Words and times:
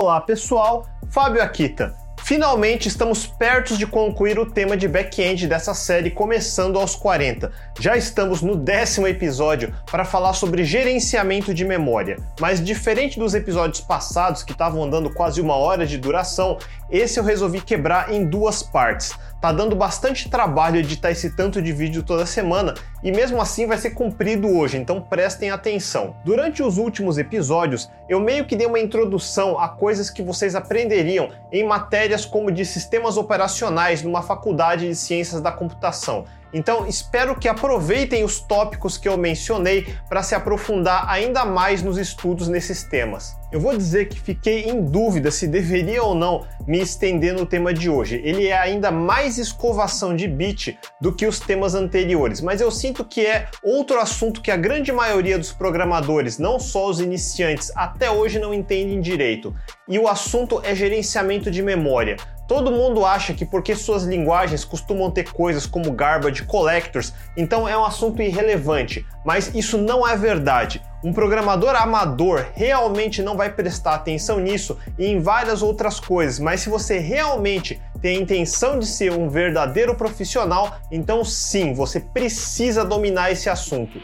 Olá 0.00 0.20
pessoal, 0.20 0.86
Fábio 1.10 1.42
Akita. 1.42 1.92
Finalmente 2.22 2.86
estamos 2.86 3.26
perto 3.26 3.76
de 3.76 3.84
concluir 3.84 4.38
o 4.38 4.46
tema 4.46 4.76
de 4.76 4.86
back-end 4.86 5.48
dessa 5.48 5.74
série 5.74 6.08
começando 6.08 6.78
aos 6.78 6.94
40. 6.94 7.50
Já 7.80 7.96
estamos 7.96 8.40
no 8.40 8.54
décimo 8.54 9.08
episódio 9.08 9.74
para 9.90 10.04
falar 10.04 10.34
sobre 10.34 10.62
gerenciamento 10.62 11.52
de 11.52 11.64
memória. 11.64 12.16
Mas 12.40 12.64
diferente 12.64 13.18
dos 13.18 13.34
episódios 13.34 13.80
passados 13.80 14.44
que 14.44 14.52
estavam 14.52 14.84
andando 14.84 15.12
quase 15.12 15.40
uma 15.40 15.56
hora 15.56 15.84
de 15.84 15.98
duração, 15.98 16.58
esse 16.88 17.18
eu 17.18 17.24
resolvi 17.24 17.60
quebrar 17.60 18.12
em 18.12 18.24
duas 18.24 18.62
partes. 18.62 19.18
Tá 19.40 19.52
dando 19.52 19.76
bastante 19.76 20.28
trabalho 20.28 20.78
editar 20.78 21.12
esse 21.12 21.30
tanto 21.30 21.62
de 21.62 21.72
vídeo 21.72 22.02
toda 22.02 22.26
semana 22.26 22.74
e 23.04 23.12
mesmo 23.12 23.40
assim 23.40 23.66
vai 23.66 23.78
ser 23.78 23.90
cumprido 23.90 24.48
hoje, 24.48 24.76
então 24.76 25.00
prestem 25.00 25.50
atenção. 25.50 26.16
Durante 26.24 26.60
os 26.60 26.76
últimos 26.76 27.18
episódios, 27.18 27.88
eu 28.08 28.18
meio 28.18 28.46
que 28.46 28.56
dei 28.56 28.66
uma 28.66 28.80
introdução 28.80 29.56
a 29.56 29.68
coisas 29.68 30.10
que 30.10 30.22
vocês 30.22 30.56
aprenderiam 30.56 31.30
em 31.52 31.64
matérias 31.64 32.24
como 32.24 32.50
de 32.50 32.64
sistemas 32.64 33.16
operacionais 33.16 34.02
numa 34.02 34.22
faculdade 34.22 34.88
de 34.88 34.96
ciências 34.96 35.40
da 35.40 35.52
computação. 35.52 36.24
Então, 36.52 36.86
espero 36.86 37.34
que 37.34 37.48
aproveitem 37.48 38.24
os 38.24 38.40
tópicos 38.40 38.96
que 38.96 39.08
eu 39.08 39.16
mencionei 39.18 39.86
para 40.08 40.22
se 40.22 40.34
aprofundar 40.34 41.08
ainda 41.08 41.44
mais 41.44 41.82
nos 41.82 41.98
estudos 41.98 42.48
nesses 42.48 42.82
temas. 42.82 43.36
Eu 43.50 43.60
vou 43.60 43.76
dizer 43.76 44.08
que 44.08 44.20
fiquei 44.20 44.64
em 44.64 44.82
dúvida 44.84 45.30
se 45.30 45.46
deveria 45.46 46.02
ou 46.02 46.14
não 46.14 46.46
me 46.66 46.80
estender 46.80 47.32
no 47.32 47.46
tema 47.46 47.72
de 47.72 47.88
hoje. 47.88 48.20
Ele 48.22 48.46
é 48.46 48.58
ainda 48.58 48.90
mais 48.90 49.38
escovação 49.38 50.14
de 50.14 50.28
bit 50.28 50.78
do 51.00 51.14
que 51.14 51.26
os 51.26 51.40
temas 51.40 51.74
anteriores, 51.74 52.42
mas 52.42 52.60
eu 52.60 52.70
sinto 52.70 53.04
que 53.04 53.24
é 53.24 53.48
outro 53.62 53.98
assunto 53.98 54.42
que 54.42 54.50
a 54.50 54.56
grande 54.56 54.92
maioria 54.92 55.38
dos 55.38 55.50
programadores, 55.50 56.38
não 56.38 56.60
só 56.60 56.88
os 56.88 57.00
iniciantes, 57.00 57.72
até 57.74 58.10
hoje 58.10 58.38
não 58.38 58.52
entendem 58.52 59.00
direito. 59.00 59.54
E 59.88 59.98
o 59.98 60.06
assunto 60.06 60.60
é 60.62 60.74
gerenciamento 60.74 61.50
de 61.50 61.62
memória. 61.62 62.16
Todo 62.48 62.72
mundo 62.72 63.04
acha 63.04 63.34
que 63.34 63.44
porque 63.44 63.76
suas 63.76 64.04
linguagens 64.04 64.64
costumam 64.64 65.10
ter 65.10 65.30
coisas 65.30 65.66
como 65.66 65.92
garbage 65.92 66.44
collectors, 66.44 67.12
então 67.36 67.68
é 67.68 67.76
um 67.76 67.84
assunto 67.84 68.22
irrelevante, 68.22 69.04
mas 69.22 69.54
isso 69.54 69.76
não 69.76 70.08
é 70.08 70.16
verdade. 70.16 70.80
Um 71.04 71.12
programador 71.12 71.76
amador 71.76 72.46
realmente 72.54 73.22
não 73.22 73.36
vai 73.36 73.52
prestar 73.52 73.96
atenção 73.96 74.40
nisso 74.40 74.78
e 74.98 75.06
em 75.06 75.20
várias 75.20 75.62
outras 75.62 76.00
coisas, 76.00 76.38
mas 76.38 76.62
se 76.62 76.70
você 76.70 76.98
realmente 76.98 77.78
tem 78.00 78.16
a 78.16 78.20
intenção 78.20 78.78
de 78.78 78.86
ser 78.86 79.12
um 79.12 79.28
verdadeiro 79.28 79.94
profissional, 79.94 80.78
então 80.90 81.22
sim, 81.26 81.74
você 81.74 82.00
precisa 82.00 82.82
dominar 82.82 83.30
esse 83.30 83.50
assunto. 83.50 84.00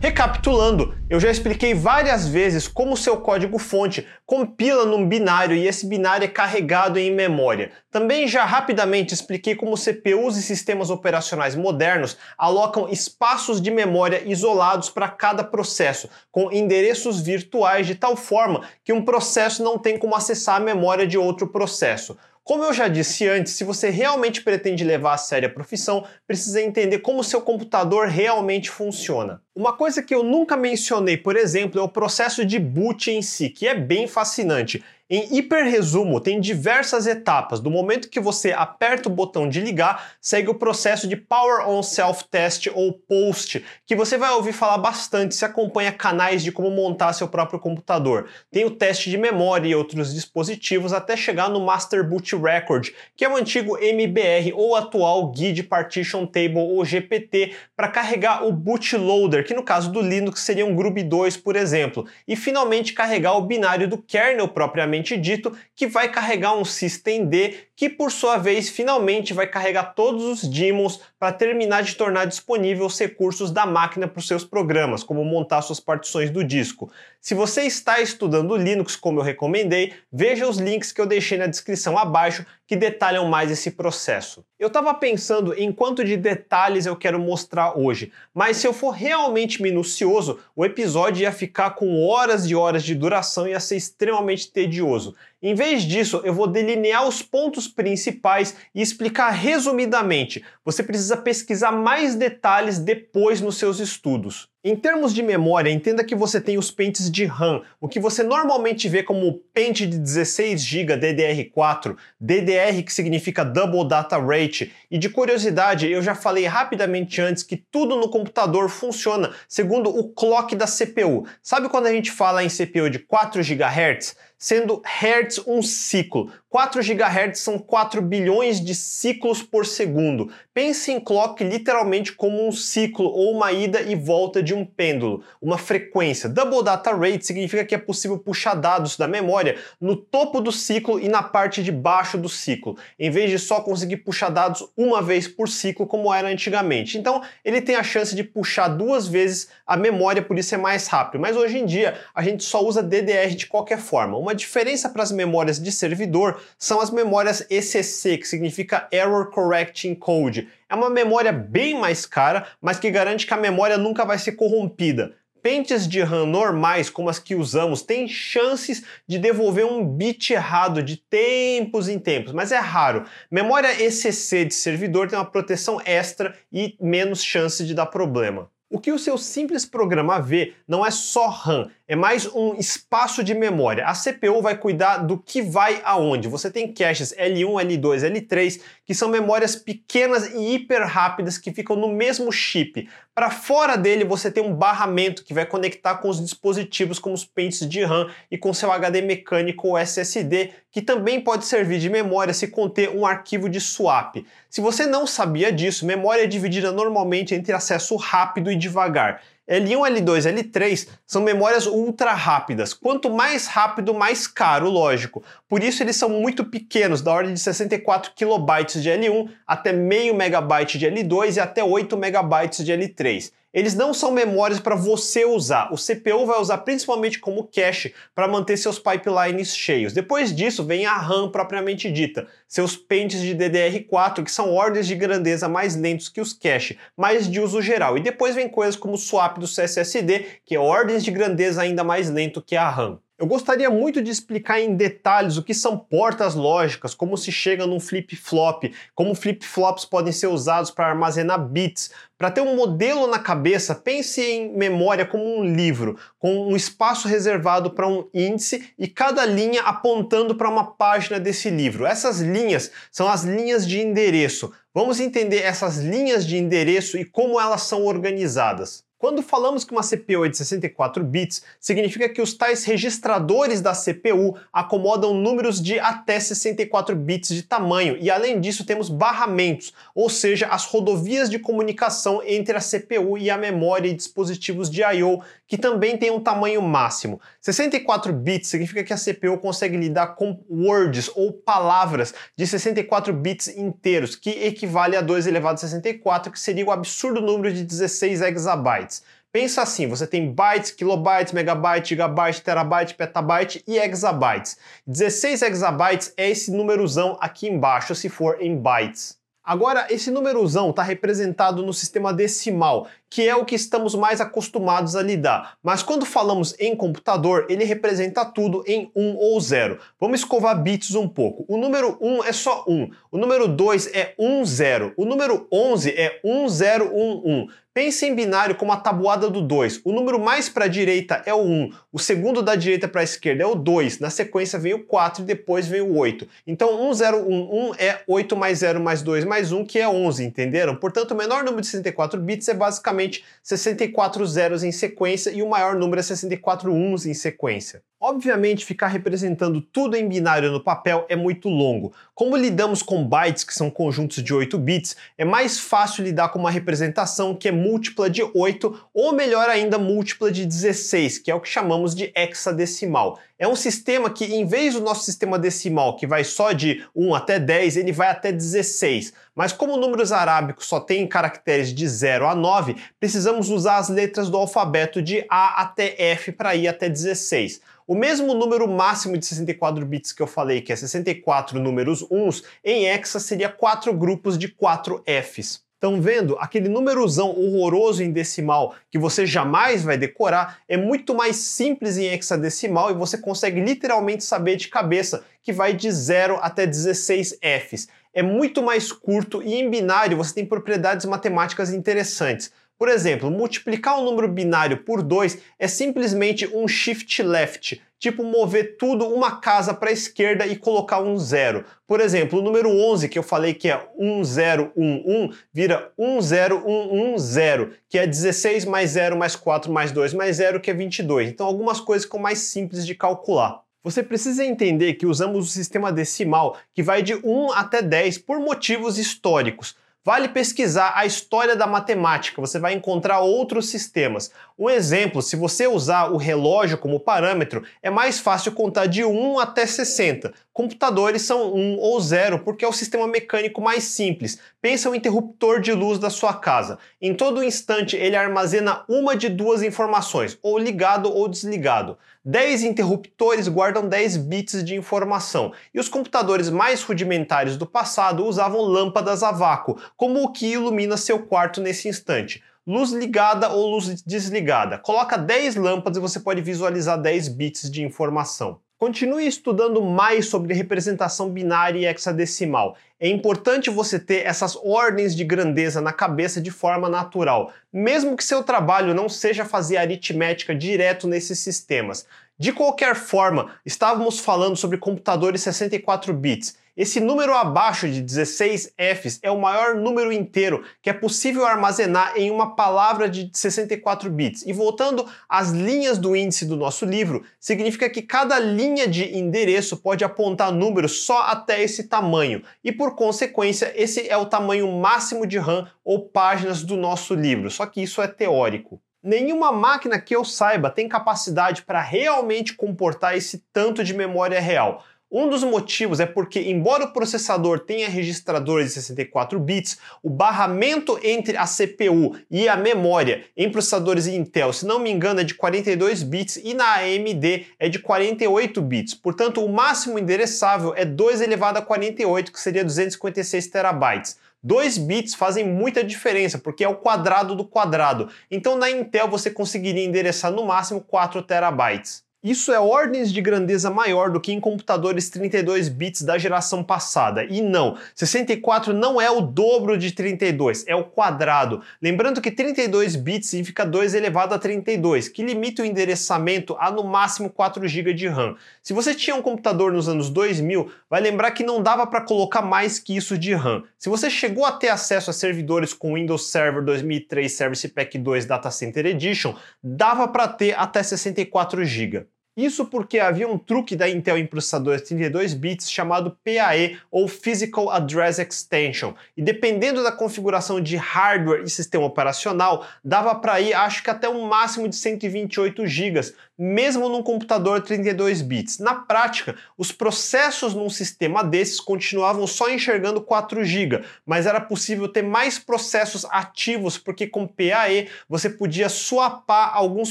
Recapitulando, 0.00 0.94
eu 1.10 1.18
já 1.18 1.28
expliquei 1.28 1.74
várias 1.74 2.28
vezes 2.28 2.68
como 2.68 2.96
seu 2.96 3.16
código-fonte 3.16 4.06
compila 4.24 4.84
num 4.84 5.04
binário 5.04 5.56
e 5.56 5.66
esse 5.66 5.88
binário 5.88 6.24
é 6.24 6.28
carregado 6.28 7.00
em 7.00 7.12
memória. 7.12 7.72
Também 7.90 8.28
já 8.28 8.44
rapidamente 8.44 9.12
expliquei 9.12 9.56
como 9.56 9.76
CPUs 9.76 10.36
e 10.36 10.42
sistemas 10.42 10.88
operacionais 10.88 11.56
modernos 11.56 12.16
alocam 12.38 12.88
espaços 12.88 13.60
de 13.60 13.72
memória 13.72 14.22
isolados 14.24 14.88
para 14.88 15.08
cada 15.08 15.42
processo, 15.42 16.08
com 16.30 16.52
endereços 16.52 17.20
virtuais 17.20 17.84
de 17.84 17.96
tal 17.96 18.14
forma 18.14 18.62
que 18.84 18.92
um 18.92 19.04
processo 19.04 19.64
não 19.64 19.76
tem 19.78 19.98
como 19.98 20.14
acessar 20.14 20.58
a 20.58 20.64
memória 20.64 21.08
de 21.08 21.18
outro 21.18 21.48
processo. 21.48 22.16
Como 22.48 22.64
eu 22.64 22.72
já 22.72 22.88
disse 22.88 23.28
antes, 23.28 23.52
se 23.52 23.62
você 23.62 23.90
realmente 23.90 24.40
pretende 24.40 24.82
levar 24.82 25.12
a 25.12 25.18
sério 25.18 25.50
a 25.50 25.52
profissão, 25.52 26.06
precisa 26.26 26.62
entender 26.62 27.00
como 27.00 27.22
seu 27.22 27.42
computador 27.42 28.08
realmente 28.08 28.70
funciona. 28.70 29.42
Uma 29.54 29.74
coisa 29.74 30.02
que 30.02 30.14
eu 30.14 30.22
nunca 30.22 30.56
mencionei, 30.56 31.18
por 31.18 31.36
exemplo, 31.36 31.78
é 31.78 31.82
o 31.82 31.90
processo 31.90 32.46
de 32.46 32.58
boot 32.58 33.10
em 33.10 33.20
si, 33.20 33.50
que 33.50 33.68
é 33.68 33.74
bem 33.74 34.06
fascinante. 34.06 34.82
Em 35.10 35.38
hiperresumo, 35.38 36.20
tem 36.20 36.38
diversas 36.38 37.06
etapas. 37.06 37.60
Do 37.60 37.70
momento 37.70 38.10
que 38.10 38.20
você 38.20 38.52
aperta 38.52 39.08
o 39.08 39.12
botão 39.12 39.48
de 39.48 39.58
ligar, 39.58 40.12
segue 40.20 40.50
o 40.50 40.54
processo 40.54 41.08
de 41.08 41.16
Power 41.16 41.66
On 41.66 41.82
Self 41.82 42.26
Test 42.30 42.66
ou 42.74 42.92
POST, 42.92 43.64
que 43.86 43.96
você 43.96 44.18
vai 44.18 44.30
ouvir 44.32 44.52
falar 44.52 44.76
bastante 44.76 45.34
se 45.34 45.46
acompanha 45.46 45.92
canais 45.92 46.44
de 46.44 46.52
como 46.52 46.70
montar 46.70 47.14
seu 47.14 47.26
próprio 47.26 47.58
computador. 47.58 48.28
Tem 48.50 48.66
o 48.66 48.70
teste 48.70 49.08
de 49.08 49.16
memória 49.16 49.68
e 49.68 49.74
outros 49.74 50.12
dispositivos 50.12 50.92
até 50.92 51.16
chegar 51.16 51.48
no 51.48 51.64
Master 51.64 52.06
Boot 52.06 52.36
Record, 52.36 52.90
que 53.16 53.24
é 53.24 53.30
o 53.30 53.36
antigo 53.36 53.78
MBR 53.78 54.52
ou 54.52 54.76
atual 54.76 55.30
Guide 55.30 55.62
Partition 55.62 56.26
Table 56.26 56.58
ou 56.58 56.84
GPT, 56.84 57.54
para 57.74 57.88
carregar 57.88 58.44
o 58.44 58.52
bootloader, 58.52 59.46
que 59.46 59.54
no 59.54 59.62
caso 59.62 59.90
do 59.90 60.02
Linux 60.02 60.42
seria 60.42 60.66
um 60.66 60.76
Groove 60.76 61.02
2, 61.02 61.38
por 61.38 61.56
exemplo, 61.56 62.06
e 62.26 62.36
finalmente 62.36 62.92
carregar 62.92 63.38
o 63.38 63.46
binário 63.46 63.88
do 63.88 63.96
kernel 63.96 64.48
propriamente 64.48 64.97
propriamente 64.98 65.16
dito, 65.16 65.56
que 65.74 65.86
vai 65.86 66.10
carregar 66.10 66.56
um 66.56 66.64
systemd, 66.64 67.68
que 67.76 67.88
por 67.88 68.10
sua 68.10 68.36
vez 68.36 68.68
finalmente 68.68 69.32
vai 69.32 69.46
carregar 69.46 69.94
todos 69.94 70.24
os 70.24 70.48
daemons 70.48 71.00
para 71.18 71.32
terminar 71.32 71.82
de 71.82 71.94
tornar 71.94 72.26
disponível 72.26 72.86
os 72.86 72.98
recursos 72.98 73.50
da 73.50 73.64
máquina 73.64 74.08
para 74.08 74.18
os 74.18 74.26
seus 74.26 74.44
programas, 74.44 75.02
como 75.02 75.24
montar 75.24 75.62
suas 75.62 75.80
partições 75.80 76.30
do 76.30 76.42
disco. 76.42 76.90
Se 77.20 77.34
você 77.34 77.62
está 77.62 78.00
estudando 78.00 78.56
Linux, 78.56 78.96
como 78.96 79.20
eu 79.20 79.24
recomendei, 79.24 79.94
veja 80.12 80.48
os 80.48 80.58
links 80.58 80.92
que 80.92 81.00
eu 81.00 81.06
deixei 81.06 81.38
na 81.38 81.46
descrição 81.46 81.96
abaixo 81.96 82.44
que 82.68 82.76
detalham 82.76 83.26
mais 83.26 83.50
esse 83.50 83.70
processo. 83.70 84.44
Eu 84.58 84.68
estava 84.68 84.92
pensando 84.92 85.54
em 85.54 85.72
quanto 85.72 86.04
de 86.04 86.18
detalhes 86.18 86.84
eu 86.84 86.94
quero 86.94 87.18
mostrar 87.18 87.78
hoje, 87.78 88.12
mas 88.34 88.58
se 88.58 88.66
eu 88.66 88.74
for 88.74 88.90
realmente 88.90 89.62
minucioso, 89.62 90.38
o 90.54 90.66
episódio 90.66 91.22
ia 91.22 91.32
ficar 91.32 91.70
com 91.70 92.06
horas 92.06 92.44
e 92.44 92.54
horas 92.54 92.84
de 92.84 92.94
duração 92.94 93.48
e 93.48 93.52
ia 93.52 93.60
ser 93.60 93.76
extremamente 93.76 94.52
tedioso. 94.52 95.16
Em 95.40 95.54
vez 95.54 95.82
disso, 95.82 96.20
eu 96.24 96.34
vou 96.34 96.46
delinear 96.46 97.08
os 97.08 97.22
pontos 97.22 97.66
principais 97.66 98.54
e 98.74 98.82
explicar 98.82 99.30
resumidamente. 99.30 100.44
Você 100.62 100.82
precisa 100.82 101.16
pesquisar 101.16 101.72
mais 101.72 102.16
detalhes 102.16 102.78
depois 102.78 103.40
nos 103.40 103.56
seus 103.56 103.78
estudos. 103.78 104.50
Em 104.64 104.74
termos 104.74 105.14
de 105.14 105.22
memória, 105.22 105.70
entenda 105.70 106.02
que 106.02 106.16
você 106.16 106.40
tem 106.40 106.58
os 106.58 106.68
pentes 106.68 107.08
de 107.08 107.24
RAM, 107.24 107.62
o 107.80 107.86
que 107.86 108.00
você 108.00 108.24
normalmente 108.24 108.88
vê 108.88 109.04
como 109.04 109.34
pente 109.54 109.86
de 109.86 109.96
16 109.96 110.60
GB 110.60 110.96
DDR4, 110.96 111.96
DDR 112.20 112.82
que 112.82 112.92
significa 112.92 113.44
Double 113.44 113.86
Data 113.86 114.18
Rate, 114.18 114.72
e 114.90 114.98
de 114.98 115.08
curiosidade, 115.08 115.88
eu 115.88 116.02
já 116.02 116.16
falei 116.16 116.44
rapidamente 116.46 117.20
antes 117.20 117.44
que 117.44 117.56
tudo 117.56 117.94
no 117.94 118.10
computador 118.10 118.68
funciona 118.68 119.30
segundo 119.46 119.90
o 119.90 120.08
clock 120.08 120.56
da 120.56 120.66
CPU. 120.66 121.24
Sabe 121.40 121.68
quando 121.68 121.86
a 121.86 121.92
gente 121.92 122.10
fala 122.10 122.42
em 122.42 122.48
CPU 122.48 122.90
de 122.90 122.98
4 122.98 123.40
GHz? 123.40 124.16
sendo 124.38 124.80
Hertz 124.84 125.42
um 125.46 125.60
ciclo. 125.60 126.32
4 126.50 126.82
GHz 126.82 127.38
são 127.40 127.58
4 127.58 128.00
bilhões 128.00 128.58
de 128.58 128.74
ciclos 128.74 129.42
por 129.42 129.66
segundo. 129.66 130.30
Pense 130.54 130.90
em 130.90 130.98
clock 130.98 131.44
literalmente 131.44 132.12
como 132.12 132.48
um 132.48 132.50
ciclo 132.50 133.04
ou 133.04 133.32
uma 133.32 133.52
ida 133.52 133.82
e 133.82 133.94
volta 133.94 134.42
de 134.42 134.54
um 134.54 134.64
pêndulo, 134.64 135.22
uma 135.42 135.58
frequência. 135.58 136.26
Double 136.26 136.64
data 136.64 136.90
rate 136.96 137.26
significa 137.26 137.66
que 137.66 137.74
é 137.74 137.78
possível 137.78 138.18
puxar 138.18 138.54
dados 138.54 138.96
da 138.96 139.06
memória 139.06 139.58
no 139.78 139.94
topo 139.94 140.40
do 140.40 140.50
ciclo 140.50 140.98
e 140.98 141.06
na 141.06 141.22
parte 141.22 141.62
de 141.62 141.70
baixo 141.70 142.16
do 142.16 142.30
ciclo, 142.30 142.78
em 142.98 143.10
vez 143.10 143.30
de 143.30 143.38
só 143.38 143.60
conseguir 143.60 143.98
puxar 143.98 144.30
dados 144.30 144.66
uma 144.74 145.02
vez 145.02 145.28
por 145.28 145.50
ciclo 145.50 145.86
como 145.86 146.12
era 146.12 146.28
antigamente. 146.28 146.96
Então, 146.96 147.20
ele 147.44 147.60
tem 147.60 147.76
a 147.76 147.82
chance 147.82 148.16
de 148.16 148.24
puxar 148.24 148.68
duas 148.68 149.06
vezes 149.06 149.50
a 149.66 149.76
memória, 149.76 150.22
por 150.22 150.38
isso 150.38 150.54
é 150.54 150.58
mais 150.58 150.86
rápido. 150.86 151.20
Mas 151.20 151.36
hoje 151.36 151.58
em 151.58 151.66
dia, 151.66 151.98
a 152.14 152.22
gente 152.22 152.42
só 152.42 152.64
usa 152.64 152.82
DDR 152.82 153.34
de 153.34 153.46
qualquer 153.46 153.78
forma. 153.78 154.16
Uma 154.16 154.34
diferença 154.34 154.88
para 154.88 155.02
as 155.02 155.12
memórias 155.12 155.60
de 155.60 155.70
servidor 155.70 156.37
são 156.58 156.80
as 156.80 156.90
memórias 156.90 157.46
ECC, 157.50 158.18
que 158.18 158.28
significa 158.28 158.88
Error 158.90 159.30
Correcting 159.30 159.94
Code. 159.94 160.48
É 160.68 160.74
uma 160.74 160.90
memória 160.90 161.32
bem 161.32 161.78
mais 161.78 162.04
cara, 162.04 162.46
mas 162.60 162.78
que 162.78 162.90
garante 162.90 163.26
que 163.26 163.34
a 163.34 163.38
memória 163.38 163.78
nunca 163.78 164.04
vai 164.04 164.18
ser 164.18 164.32
corrompida. 164.32 165.14
Pentes 165.42 165.86
de 165.86 166.02
RAM 166.02 166.26
normais, 166.26 166.90
como 166.90 167.08
as 167.08 167.18
que 167.18 167.34
usamos, 167.34 167.82
têm 167.82 168.08
chances 168.08 168.82
de 169.06 169.18
devolver 169.18 169.64
um 169.64 169.84
bit 169.84 170.32
errado 170.32 170.82
de 170.82 170.96
tempos 170.96 171.88
em 171.88 171.98
tempos, 171.98 172.32
mas 172.32 172.50
é 172.50 172.58
raro. 172.58 173.04
Memória 173.30 173.82
ECC 173.82 174.44
de 174.44 174.54
servidor 174.54 175.08
tem 175.08 175.18
uma 175.18 175.24
proteção 175.24 175.80
extra 175.84 176.34
e 176.52 176.76
menos 176.80 177.22
chance 177.22 177.64
de 177.64 177.72
dar 177.72 177.86
problema. 177.86 178.50
O 178.70 178.78
que 178.78 178.92
o 178.92 178.98
seu 178.98 179.16
simples 179.16 179.64
programa 179.64 180.20
vê 180.20 180.54
não 180.66 180.84
é 180.84 180.90
só 180.90 181.28
RAM, 181.28 181.70
é 181.88 181.96
mais 181.96 182.26
um 182.34 182.54
espaço 182.54 183.24
de 183.24 183.34
memória. 183.34 183.86
A 183.86 183.94
CPU 183.94 184.42
vai 184.42 184.58
cuidar 184.58 184.98
do 184.98 185.16
que 185.16 185.40
vai 185.40 185.80
aonde. 185.82 186.28
Você 186.28 186.50
tem 186.50 186.70
caches 186.70 187.14
L1, 187.14 187.64
L2, 187.64 188.12
L3, 188.12 188.60
que 188.84 188.94
são 188.94 189.08
memórias 189.08 189.56
pequenas 189.56 190.30
e 190.34 190.54
hiper 190.54 190.86
rápidas 190.86 191.38
que 191.38 191.50
ficam 191.50 191.76
no 191.76 191.88
mesmo 191.88 192.30
chip. 192.30 192.86
Para 193.14 193.30
fora 193.30 193.74
dele 193.74 194.04
você 194.04 194.30
tem 194.30 194.44
um 194.44 194.52
barramento 194.52 195.24
que 195.24 195.32
vai 195.32 195.46
conectar 195.46 195.94
com 195.96 196.10
os 196.10 196.20
dispositivos 196.20 196.98
como 196.98 197.14
os 197.14 197.24
pentes 197.24 197.66
de 197.66 197.82
RAM 197.82 198.10
e 198.30 198.36
com 198.36 198.52
seu 198.52 198.70
HD 198.70 199.00
mecânico 199.00 199.68
ou 199.68 199.78
SSD, 199.78 200.50
que 200.70 200.82
também 200.82 201.22
pode 201.22 201.46
servir 201.46 201.78
de 201.78 201.88
memória 201.88 202.34
se 202.34 202.48
conter 202.48 202.90
um 202.90 203.06
arquivo 203.06 203.48
de 203.48 203.62
swap. 203.62 204.16
Se 204.50 204.60
você 204.60 204.84
não 204.84 205.06
sabia 205.06 205.50
disso, 205.50 205.86
memória 205.86 206.24
é 206.24 206.26
dividida 206.26 206.70
normalmente 206.70 207.34
entre 207.34 207.54
acesso 207.54 207.96
rápido 207.96 208.52
e 208.52 208.56
devagar. 208.56 209.22
L1, 209.48 210.02
L2, 210.02 210.32
L3 210.34 210.88
são 211.06 211.22
memórias 211.22 211.66
ultra 211.66 212.12
rápidas. 212.12 212.74
Quanto 212.74 213.08
mais 213.08 213.46
rápido, 213.46 213.94
mais 213.94 214.26
caro, 214.26 214.68
lógico. 214.68 215.24
Por 215.48 215.62
isso 215.62 215.82
eles 215.82 215.96
são 215.96 216.10
muito 216.10 216.44
pequenos, 216.44 217.00
da 217.00 217.12
ordem 217.12 217.32
de 217.32 217.40
64 217.40 218.12
KB 218.12 218.80
de 218.80 218.90
L1 218.90 219.30
até 219.46 219.72
meio 219.72 220.14
megabyte 220.14 220.78
de 220.78 220.86
L2 220.86 221.36
e 221.36 221.40
até 221.40 221.64
8 221.64 221.96
megabytes 221.96 222.64
de 222.64 222.72
L3 222.72 223.32
eles 223.52 223.74
não 223.74 223.94
são 223.94 224.10
memórias 224.10 224.60
para 224.60 224.74
você 224.74 225.24
usar. 225.24 225.72
O 225.72 225.76
CPU 225.76 226.26
vai 226.26 226.38
usar 226.40 226.58
principalmente 226.58 227.18
como 227.18 227.44
cache 227.44 227.94
para 228.14 228.28
manter 228.28 228.56
seus 228.56 228.78
pipelines 228.78 229.56
cheios. 229.56 229.92
Depois 229.92 230.34
disso 230.34 230.64
vem 230.64 230.86
a 230.86 230.96
RAM 230.96 231.30
propriamente 231.30 231.90
dita, 231.90 232.26
seus 232.46 232.76
pentes 232.76 233.20
de 233.20 233.34
DDR4, 233.34 234.22
que 234.22 234.30
são 234.30 234.52
ordens 234.52 234.86
de 234.86 234.94
grandeza 234.94 235.48
mais 235.48 235.74
lentos 235.74 236.08
que 236.08 236.20
os 236.20 236.32
cache, 236.32 236.78
mas 236.96 237.30
de 237.30 237.40
uso 237.40 237.62
geral. 237.62 237.96
E 237.96 238.02
depois 238.02 238.34
vem 238.34 238.48
coisas 238.48 238.76
como 238.76 238.94
o 238.94 238.98
swap 238.98 239.38
do 239.38 239.46
SSD, 239.46 240.26
que 240.44 240.54
é 240.54 240.58
ordens 240.58 241.02
de 241.02 241.10
grandeza 241.10 241.62
ainda 241.62 241.82
mais 241.82 242.10
lento 242.10 242.42
que 242.42 242.56
a 242.56 242.68
RAM. 242.68 243.00
Eu 243.20 243.26
gostaria 243.26 243.68
muito 243.68 244.00
de 244.00 244.12
explicar 244.12 244.60
em 244.60 244.76
detalhes 244.76 245.36
o 245.36 245.42
que 245.42 245.52
são 245.52 245.76
portas 245.76 246.36
lógicas, 246.36 246.94
como 246.94 247.16
se 247.16 247.32
chega 247.32 247.66
num 247.66 247.80
flip-flop, 247.80 248.72
como 248.94 249.12
flip-flops 249.12 249.84
podem 249.84 250.12
ser 250.12 250.28
usados 250.28 250.70
para 250.70 250.86
armazenar 250.86 251.44
bits. 251.44 251.90
Para 252.16 252.30
ter 252.30 252.42
um 252.42 252.54
modelo 252.54 253.08
na 253.08 253.18
cabeça, 253.18 253.74
pense 253.74 254.22
em 254.22 254.56
memória 254.56 255.04
como 255.04 255.24
um 255.24 255.42
livro, 255.42 255.98
com 256.16 256.46
um 256.46 256.54
espaço 256.54 257.08
reservado 257.08 257.72
para 257.72 257.88
um 257.88 258.08
índice 258.14 258.72
e 258.78 258.86
cada 258.86 259.26
linha 259.26 259.62
apontando 259.62 260.36
para 260.36 260.48
uma 260.48 260.76
página 260.76 261.18
desse 261.18 261.50
livro. 261.50 261.86
Essas 261.86 262.20
linhas 262.20 262.70
são 262.92 263.08
as 263.08 263.24
linhas 263.24 263.66
de 263.66 263.80
endereço. 263.80 264.52
Vamos 264.72 265.00
entender 265.00 265.42
essas 265.42 265.78
linhas 265.78 266.24
de 266.24 266.36
endereço 266.36 266.96
e 266.96 267.04
como 267.04 267.40
elas 267.40 267.62
são 267.62 267.84
organizadas. 267.84 268.86
Quando 268.98 269.22
falamos 269.22 269.62
que 269.62 269.70
uma 269.70 269.80
CPU 269.80 270.24
é 270.24 270.28
de 270.28 270.36
64 270.36 271.04
bits, 271.04 271.44
significa 271.60 272.08
que 272.08 272.20
os 272.20 272.34
tais 272.34 272.64
registradores 272.64 273.60
da 273.60 273.72
CPU 273.72 274.36
acomodam 274.52 275.14
números 275.14 275.62
de 275.62 275.78
até 275.78 276.18
64 276.18 276.96
bits 276.96 277.28
de 277.28 277.44
tamanho 277.44 277.96
e 278.00 278.10
além 278.10 278.40
disso 278.40 278.66
temos 278.66 278.88
barramentos, 278.88 279.72
ou 279.94 280.10
seja, 280.10 280.48
as 280.48 280.64
rodovias 280.64 281.30
de 281.30 281.38
comunicação 281.38 282.20
entre 282.26 282.56
a 282.56 282.60
CPU 282.60 283.16
e 283.16 283.30
a 283.30 283.38
memória 283.38 283.88
e 283.88 283.94
dispositivos 283.94 284.68
de 284.68 284.82
I/O 284.82 285.22
que 285.46 285.56
também 285.56 285.96
tem 285.96 286.10
um 286.10 286.20
tamanho 286.20 286.60
máximo. 286.60 287.20
64 287.40 288.12
bits 288.12 288.48
significa 288.48 288.82
que 288.82 288.92
a 288.92 288.98
CPU 288.98 289.38
consegue 289.38 289.76
lidar 289.76 290.08
com 290.08 290.40
words 290.50 291.08
ou 291.14 291.32
palavras 291.32 292.12
de 292.36 292.46
64 292.46 293.14
bits 293.14 293.46
inteiros, 293.46 294.16
que 294.16 294.30
equivale 294.30 294.96
a 294.96 295.00
2 295.00 295.28
elevado 295.28 295.54
a 295.54 295.58
64, 295.58 296.32
que 296.32 296.40
seria 296.40 296.66
o 296.66 296.72
absurdo 296.72 297.20
número 297.20 297.54
de 297.54 297.62
16 297.62 298.20
exabytes 298.22 298.88
bytes. 298.88 298.97
Pensa 299.30 299.60
assim, 299.60 299.86
você 299.86 300.06
tem 300.06 300.32
bytes, 300.32 300.70
kilobytes, 300.70 301.34
megabyte, 301.34 301.90
gigabyte, 301.90 302.40
terabyte, 302.40 302.94
petabyte 302.94 303.62
e 303.66 303.76
exabytes. 303.76 304.56
16 304.86 305.42
exabytes 305.42 306.14
é 306.16 306.30
esse 306.30 306.50
númerozão 306.50 307.18
aqui 307.20 307.46
embaixo, 307.46 307.94
se 307.94 308.08
for 308.08 308.40
em 308.40 308.56
bytes. 308.56 309.18
Agora, 309.44 309.86
esse 309.90 310.10
númerozão 310.10 310.70
está 310.70 310.82
representado 310.82 311.62
no 311.62 311.72
sistema 311.72 312.12
decimal, 312.12 312.86
que 313.10 313.26
é 313.26 313.34
o 313.34 313.44
que 313.44 313.54
estamos 313.54 313.94
mais 313.94 314.20
acostumados 314.20 314.94
a 314.94 315.02
lidar. 315.02 315.54
Mas 315.62 315.82
quando 315.82 316.04
falamos 316.04 316.54
em 316.58 316.76
computador, 316.76 317.46
ele 317.48 317.64
representa 317.64 318.24
tudo 318.24 318.62
em 318.66 318.90
1 318.94 319.16
ou 319.16 319.40
0. 319.40 319.78
Vamos 320.00 320.20
escovar 320.20 320.60
bits 320.62 320.94
um 320.94 321.08
pouco. 321.08 321.44
O 321.48 321.56
número 321.56 321.98
1 322.00 322.24
é 322.24 322.32
só 322.32 322.64
1, 322.68 322.90
o 323.10 323.18
número 323.18 323.48
2 323.48 323.94
é 323.94 324.14
1, 324.18 324.44
0, 324.44 324.92
o 324.96 325.04
número 325.04 325.46
11 325.52 325.90
é 325.90 326.20
1, 326.24 326.48
0, 326.48 326.90
1, 326.94 327.22
1. 327.24 327.48
Pense 327.78 328.04
em 328.04 328.12
binário 328.12 328.56
como 328.56 328.72
a 328.72 328.76
tabuada 328.76 329.30
do 329.30 329.40
2. 329.40 329.82
O 329.84 329.92
número 329.92 330.18
mais 330.18 330.48
para 330.48 330.64
a 330.64 330.68
direita 330.68 331.22
é 331.24 331.32
o 331.32 331.42
1, 331.42 331.70
o 331.92 331.98
segundo 332.00 332.42
da 332.42 332.56
direita 332.56 332.88
para 332.88 333.02
a 333.02 333.04
esquerda 333.04 333.44
é 333.44 333.46
o 333.46 333.54
2, 333.54 334.00
na 334.00 334.10
sequência 334.10 334.58
vem 334.58 334.74
o 334.74 334.84
4 334.84 335.22
e 335.22 335.24
depois 335.24 335.68
vem 335.68 335.80
o 335.80 335.96
8. 335.96 336.26
Então 336.44 336.88
1, 336.90 336.94
0, 336.94 337.18
1, 337.18 337.70
1 337.70 337.74
é 337.78 338.00
8 338.08 338.36
mais 338.36 338.58
0 338.58 338.80
mais 338.80 339.00
2 339.00 339.24
mais 339.24 339.52
1, 339.52 339.64
que 339.64 339.78
é 339.78 339.88
11, 339.88 340.24
entenderam? 340.24 340.74
Portanto, 340.74 341.12
o 341.12 341.16
menor 341.16 341.44
número 341.44 341.60
de 341.60 341.68
64 341.68 342.20
bits 342.20 342.48
é 342.48 342.54
basicamente 342.54 342.97
64 343.42 344.26
zeros 344.26 344.62
em 344.62 344.72
sequência 344.72 345.30
e 345.30 345.42
o 345.42 345.48
maior 345.48 345.76
número 345.76 346.00
é 346.00 346.02
64 346.02 346.72
uns 346.72 347.06
em 347.06 347.14
sequência. 347.14 347.82
Obviamente, 348.00 348.64
ficar 348.64 348.86
representando 348.86 349.60
tudo 349.60 349.96
em 349.96 350.08
binário 350.08 350.52
no 350.52 350.62
papel 350.62 351.04
é 351.08 351.16
muito 351.16 351.48
longo. 351.48 351.92
Como 352.14 352.36
lidamos 352.36 352.80
com 352.80 353.04
bytes, 353.04 353.42
que 353.42 353.52
são 353.52 353.68
conjuntos 353.70 354.22
de 354.22 354.32
8 354.32 354.56
bits, 354.56 354.96
é 355.16 355.24
mais 355.24 355.58
fácil 355.58 356.04
lidar 356.04 356.28
com 356.28 356.38
uma 356.38 356.50
representação 356.50 357.34
que 357.34 357.48
é 357.48 357.52
múltipla 357.52 358.08
de 358.08 358.22
8 358.22 358.88
ou 358.94 359.12
melhor 359.12 359.48
ainda 359.48 359.78
múltipla 359.78 360.30
de 360.30 360.46
16, 360.46 361.18
que 361.18 361.28
é 361.28 361.34
o 361.34 361.40
que 361.40 361.48
chamamos 361.48 361.92
de 361.92 362.12
hexadecimal. 362.14 363.18
É 363.36 363.48
um 363.48 363.56
sistema 363.56 364.08
que, 364.08 364.26
em 364.26 364.46
vez 364.46 364.74
do 364.74 364.80
nosso 364.80 365.04
sistema 365.04 365.36
decimal, 365.36 365.96
que 365.96 366.06
vai 366.06 366.22
só 366.22 366.52
de 366.52 366.84
1 366.94 367.14
até 367.16 367.40
10, 367.40 367.78
ele 367.78 367.90
vai 367.90 368.10
até 368.10 368.30
16. 368.30 369.12
Mas 369.34 369.52
como 369.52 369.76
números 369.76 370.12
arábicos 370.12 370.66
só 370.66 370.78
têm 370.78 371.06
caracteres 371.06 371.74
de 371.74 371.88
0 371.88 372.28
a 372.28 372.34
9, 372.34 372.76
precisamos 372.98 373.50
usar 373.50 373.78
as 373.78 373.88
letras 373.88 374.30
do 374.30 374.36
alfabeto 374.36 375.02
de 375.02 375.24
A 375.28 375.62
até 375.62 375.94
F 376.12 376.30
para 376.30 376.54
ir 376.54 376.68
até 376.68 376.88
16. 376.88 377.60
O 377.88 377.94
mesmo 377.94 378.34
número 378.34 378.68
máximo 378.68 379.16
de 379.16 379.24
64 379.24 379.86
bits 379.86 380.12
que 380.12 380.20
eu 380.20 380.26
falei, 380.26 380.60
que 380.60 380.70
é 380.70 380.76
64 380.76 381.58
números 381.58 382.06
uns, 382.10 382.44
em 382.62 382.86
hexa 382.86 383.18
seria 383.18 383.48
4 383.48 383.94
grupos 383.94 384.36
de 384.36 384.46
4 384.46 385.02
Fs. 385.06 385.62
Estão 385.72 385.98
vendo? 385.98 386.36
Aquele 386.38 386.68
númerozão 386.68 387.30
horroroso 387.30 388.02
em 388.02 388.12
decimal 388.12 388.74
que 388.90 388.98
você 388.98 389.24
jamais 389.24 389.82
vai 389.82 389.96
decorar 389.96 390.58
é 390.68 390.76
muito 390.76 391.14
mais 391.14 391.36
simples 391.36 391.96
em 391.96 392.12
hexadecimal 392.12 392.90
e 392.90 392.94
você 392.94 393.16
consegue 393.16 393.58
literalmente 393.62 394.22
saber 394.22 394.56
de 394.56 394.68
cabeça 394.68 395.24
que 395.42 395.50
vai 395.50 395.72
de 395.72 395.90
0 395.90 396.40
até 396.42 396.66
16 396.66 397.38
Fs. 397.40 397.88
É 398.12 398.22
muito 398.22 398.62
mais 398.62 398.92
curto 398.92 399.42
e 399.42 399.54
em 399.54 399.70
binário 399.70 400.18
você 400.18 400.34
tem 400.34 400.44
propriedades 400.44 401.06
matemáticas 401.06 401.72
interessantes. 401.72 402.52
Por 402.78 402.88
exemplo, 402.88 403.28
multiplicar 403.28 403.98
um 403.98 404.04
número 404.04 404.28
binário 404.28 404.84
por 404.84 405.02
2 405.02 405.38
é 405.58 405.66
simplesmente 405.66 406.46
um 406.54 406.68
shift 406.68 407.20
left, 407.24 407.82
tipo 407.98 408.22
mover 408.22 408.76
tudo 408.78 409.04
uma 409.04 409.40
casa 409.40 409.74
para 409.74 409.90
a 409.90 409.92
esquerda 409.92 410.46
e 410.46 410.54
colocar 410.54 411.00
um 411.00 411.18
zero. 411.18 411.64
Por 411.88 412.00
exemplo, 412.00 412.38
o 412.38 412.42
número 412.42 412.70
11, 412.70 413.08
que 413.08 413.18
eu 413.18 413.22
falei 413.24 413.52
que 413.52 413.68
é 413.68 413.84
1011, 413.98 415.36
vira 415.52 415.92
10110, 415.98 417.70
que 417.88 417.98
é 417.98 418.06
16 418.06 418.64
mais 418.64 418.90
0 418.90 419.18
mais 419.18 419.34
4 419.34 419.72
mais 419.72 419.90
2 419.90 420.14
mais 420.14 420.36
0, 420.36 420.60
que 420.60 420.70
é 420.70 420.74
22. 420.74 421.30
Então 421.30 421.46
algumas 421.46 421.80
coisas 421.80 422.04
ficam 422.04 422.20
mais 422.20 422.38
simples 422.38 422.86
de 422.86 422.94
calcular. 422.94 423.60
Você 423.82 424.04
precisa 424.04 424.44
entender 424.44 424.94
que 424.94 425.06
usamos 425.06 425.48
o 425.48 425.50
sistema 425.50 425.90
decimal 425.90 426.56
que 426.72 426.82
vai 426.82 427.02
de 427.02 427.16
1 427.16 427.52
até 427.54 427.82
10 427.82 428.18
por 428.18 428.38
motivos 428.38 428.98
históricos. 428.98 429.74
Vale 430.08 430.28
pesquisar 430.28 430.94
a 430.96 431.04
história 431.04 431.54
da 431.54 431.66
matemática, 431.66 432.40
você 432.40 432.58
vai 432.58 432.72
encontrar 432.72 433.20
outros 433.20 433.68
sistemas. 433.68 434.32
Um 434.58 434.70
exemplo, 434.70 435.20
se 435.20 435.36
você 435.36 435.66
usar 435.66 436.10
o 436.10 436.16
relógio 436.16 436.78
como 436.78 436.98
parâmetro, 436.98 437.62
é 437.82 437.90
mais 437.90 438.18
fácil 438.18 438.52
contar 438.52 438.86
de 438.86 439.04
1 439.04 439.38
até 439.38 439.66
60. 439.66 440.32
Computadores 440.58 441.22
são 441.22 441.54
1 441.54 441.78
ou 441.78 442.00
0 442.00 442.40
porque 442.40 442.64
é 442.64 442.68
o 442.68 442.72
sistema 442.72 443.06
mecânico 443.06 443.60
mais 443.60 443.84
simples. 443.84 444.40
Pensa 444.60 444.90
o 444.90 444.94
interruptor 444.96 445.60
de 445.60 445.72
luz 445.72 446.00
da 446.00 446.10
sua 446.10 446.34
casa. 446.34 446.80
Em 447.00 447.14
todo 447.14 447.44
instante 447.44 447.94
ele 447.94 448.16
armazena 448.16 448.82
uma 448.88 449.14
de 449.14 449.28
duas 449.28 449.62
informações, 449.62 450.36
ou 450.42 450.58
ligado 450.58 451.14
ou 451.14 451.28
desligado. 451.28 451.96
10 452.24 452.64
interruptores 452.64 453.46
guardam 453.46 453.88
10 453.88 454.16
bits 454.16 454.64
de 454.64 454.74
informação, 454.74 455.52
e 455.72 455.78
os 455.78 455.88
computadores 455.88 456.50
mais 456.50 456.82
rudimentares 456.82 457.56
do 457.56 457.64
passado 457.64 458.26
usavam 458.26 458.62
lâmpadas 458.62 459.22
a 459.22 459.30
vácuo, 459.30 459.80
como 459.96 460.24
o 460.24 460.32
que 460.32 460.48
ilumina 460.48 460.96
seu 460.96 461.20
quarto 461.20 461.60
nesse 461.60 461.86
instante. 461.86 462.42
Luz 462.66 462.90
ligada 462.90 463.48
ou 463.50 463.70
luz 463.70 464.02
desligada. 464.02 464.76
Coloca 464.76 465.16
10 465.16 465.54
lâmpadas 465.54 465.98
e 465.98 466.00
você 466.00 466.18
pode 466.18 466.42
visualizar 466.42 467.00
10 467.00 467.28
bits 467.28 467.70
de 467.70 467.84
informação. 467.84 468.58
Continue 468.78 469.26
estudando 469.26 469.82
mais 469.82 470.28
sobre 470.28 470.54
representação 470.54 471.28
binária 471.28 471.80
e 471.80 471.84
hexadecimal. 471.84 472.76
É 473.00 473.08
importante 473.08 473.70
você 473.70 473.98
ter 473.98 474.24
essas 474.24 474.54
ordens 474.54 475.16
de 475.16 475.24
grandeza 475.24 475.80
na 475.80 475.92
cabeça 475.92 476.40
de 476.40 476.52
forma 476.52 476.88
natural, 476.88 477.52
mesmo 477.72 478.16
que 478.16 478.22
seu 478.22 478.40
trabalho 478.44 478.94
não 478.94 479.08
seja 479.08 479.44
fazer 479.44 479.78
aritmética 479.78 480.54
direto 480.54 481.08
nesses 481.08 481.40
sistemas. 481.40 482.06
De 482.38 482.52
qualquer 482.52 482.94
forma, 482.94 483.50
estávamos 483.66 484.20
falando 484.20 484.56
sobre 484.56 484.78
computadores 484.78 485.42
64 485.42 486.14
bits 486.14 486.56
esse 486.78 487.00
número 487.00 487.34
abaixo 487.34 487.88
de 487.88 488.00
16 488.00 488.72
Fs 488.78 489.18
é 489.20 489.28
o 489.32 489.40
maior 489.40 489.74
número 489.74 490.12
inteiro 490.12 490.62
que 490.80 490.88
é 490.88 490.92
possível 490.92 491.44
armazenar 491.44 492.12
em 492.16 492.30
uma 492.30 492.54
palavra 492.54 493.10
de 493.10 493.28
64 493.32 494.08
bits. 494.08 494.46
E 494.46 494.52
voltando 494.52 495.04
às 495.28 495.50
linhas 495.50 495.98
do 495.98 496.14
índice 496.14 496.46
do 496.46 496.54
nosso 496.54 496.84
livro, 496.84 497.24
significa 497.40 497.90
que 497.90 498.00
cada 498.00 498.38
linha 498.38 498.86
de 498.86 499.18
endereço 499.18 499.78
pode 499.78 500.04
apontar 500.04 500.52
números 500.52 501.04
só 501.04 501.22
até 501.22 501.60
esse 501.60 501.88
tamanho, 501.88 502.44
e 502.62 502.70
por 502.70 502.94
consequência, 502.94 503.72
esse 503.74 504.08
é 504.08 504.16
o 504.16 504.26
tamanho 504.26 504.70
máximo 504.78 505.26
de 505.26 505.36
RAM 505.36 505.68
ou 505.84 506.08
páginas 506.08 506.62
do 506.62 506.76
nosso 506.76 507.12
livro. 507.12 507.50
Só 507.50 507.66
que 507.66 507.82
isso 507.82 508.00
é 508.00 508.06
teórico. 508.06 508.80
Nenhuma 509.02 509.50
máquina 509.50 510.00
que 510.00 510.14
eu 510.14 510.24
saiba 510.24 510.70
tem 510.70 510.88
capacidade 510.88 511.62
para 511.62 511.80
realmente 511.80 512.54
comportar 512.54 513.16
esse 513.16 513.44
tanto 513.52 513.82
de 513.82 513.94
memória 513.94 514.40
real. 514.40 514.84
Um 515.10 515.26
dos 515.26 515.42
motivos 515.42 516.00
é 516.00 516.06
porque, 516.06 516.38
embora 516.38 516.84
o 516.84 516.92
processador 516.92 517.60
tenha 517.60 517.88
registradores 517.88 518.66
de 518.66 518.72
64 518.74 519.40
bits, 519.40 519.78
o 520.02 520.10
barramento 520.10 521.00
entre 521.02 521.34
a 521.34 521.46
CPU 521.46 522.14
e 522.30 522.46
a 522.46 522.54
memória 522.58 523.24
em 523.34 523.50
processadores 523.50 524.06
Intel, 524.06 524.52
se 524.52 524.66
não 524.66 524.78
me 524.78 524.90
engano, 524.90 525.20
é 525.20 525.24
de 525.24 525.34
42 525.34 526.02
bits 526.02 526.36
e 526.36 526.52
na 526.52 526.74
AMD 526.74 527.46
é 527.58 527.70
de 527.70 527.78
48 527.78 528.60
bits. 528.60 528.92
Portanto, 528.92 529.42
o 529.42 529.50
máximo 529.50 529.98
endereçável 529.98 530.74
é 530.76 530.84
2 530.84 531.22
elevado 531.22 531.56
a 531.58 531.62
48, 531.62 532.30
que 532.30 532.38
seria 532.38 532.62
256 532.62 533.46
terabytes. 533.46 534.18
2 534.42 534.76
bits 534.76 535.14
fazem 535.14 535.42
muita 535.42 535.82
diferença, 535.82 536.38
porque 536.38 536.62
é 536.62 536.68
o 536.68 536.76
quadrado 536.76 537.34
do 537.34 537.46
quadrado. 537.46 538.10
Então, 538.30 538.58
na 538.58 538.70
Intel 538.70 539.08
você 539.08 539.30
conseguiria 539.30 539.84
endereçar 539.84 540.30
no 540.30 540.44
máximo 540.44 540.82
4 540.82 541.22
terabytes. 541.22 542.06
Isso 542.28 542.52
é 542.52 542.60
ordens 542.60 543.10
de 543.10 543.22
grandeza 543.22 543.70
maior 543.70 544.10
do 544.10 544.20
que 544.20 544.34
em 544.34 544.38
computadores 544.38 545.08
32 545.08 545.70
bits 545.70 546.02
da 546.02 546.18
geração 546.18 546.62
passada. 546.62 547.24
E 547.24 547.40
não, 547.40 547.78
64 547.94 548.74
não 548.74 549.00
é 549.00 549.10
o 549.10 549.22
dobro 549.22 549.78
de 549.78 549.92
32, 549.92 550.66
é 550.66 550.76
o 550.76 550.84
quadrado. 550.84 551.62
Lembrando 551.80 552.20
que 552.20 552.30
32 552.30 552.96
bits 552.96 553.30
significa 553.30 553.64
2 553.64 553.94
elevado 553.94 554.34
a 554.34 554.38
32, 554.38 555.08
que 555.08 555.22
limita 555.22 555.62
o 555.62 555.64
endereçamento 555.64 556.54
a 556.60 556.70
no 556.70 556.84
máximo 556.84 557.30
4 557.30 557.66
GB 557.66 557.94
de 557.94 558.08
RAM. 558.08 558.36
Se 558.62 558.74
você 558.74 558.94
tinha 558.94 559.16
um 559.16 559.22
computador 559.22 559.72
nos 559.72 559.88
anos 559.88 560.10
2000, 560.10 560.70
vai 560.90 561.00
lembrar 561.00 561.30
que 561.30 561.42
não 561.42 561.62
dava 561.62 561.86
para 561.86 562.02
colocar 562.02 562.42
mais 562.42 562.78
que 562.78 562.94
isso 562.94 563.16
de 563.16 563.32
RAM. 563.32 563.62
Se 563.78 563.88
você 563.88 564.10
chegou 564.10 564.44
a 564.44 564.52
ter 564.52 564.68
acesso 564.68 565.08
a 565.08 565.14
servidores 565.14 565.72
com 565.72 565.94
Windows 565.94 566.30
Server 566.30 566.62
2003 566.62 567.32
Service 567.32 567.66
Pack 567.68 567.96
2 567.96 568.26
Data 568.26 568.50
Center 568.50 568.84
Edition, 568.84 569.34
dava 569.62 570.06
para 570.06 570.28
ter 570.28 570.52
até 570.58 570.82
64 570.82 571.64
GB. 571.64 572.06
Isso 572.38 572.66
porque 572.66 573.00
havia 573.00 573.26
um 573.26 573.36
truque 573.36 573.74
da 573.74 573.90
Intel 573.90 574.16
em 574.16 574.24
processadores 574.24 574.82
32 574.82 575.34
bits 575.34 575.68
chamado 575.68 576.16
PAE 576.24 576.78
ou 576.88 577.08
Physical 577.08 577.68
Address 577.68 578.20
Extension, 578.20 578.94
e 579.16 579.22
dependendo 579.22 579.82
da 579.82 579.90
configuração 579.90 580.60
de 580.60 580.76
hardware 580.76 581.42
e 581.42 581.50
sistema 581.50 581.84
operacional, 581.84 582.64
dava 582.84 583.12
para 583.16 583.40
ir 583.40 583.54
acho 583.54 583.82
que 583.82 583.90
até 583.90 584.08
um 584.08 584.28
máximo 584.28 584.68
de 584.68 584.76
128 584.76 585.66
GB, 585.66 586.00
mesmo 586.38 586.88
num 586.88 587.02
computador 587.02 587.60
32 587.60 588.22
bits. 588.22 588.58
Na 588.60 588.74
prática, 588.74 589.34
os 589.56 589.72
processos 589.72 590.54
num 590.54 590.70
sistema 590.70 591.24
desses 591.24 591.58
continuavam 591.58 592.26
só 592.26 592.48
enxergando 592.48 593.00
4 593.00 593.44
GB, 593.44 593.84
mas 594.06 594.26
era 594.26 594.40
possível 594.40 594.86
ter 594.86 595.02
mais 595.02 595.38
processos 595.38 596.04
ativos 596.10 596.78
porque 596.78 597.06
com 597.06 597.26
PAE 597.26 597.88
você 598.08 598.30
podia 598.30 598.68
swapar 598.68 599.50
alguns 599.54 599.90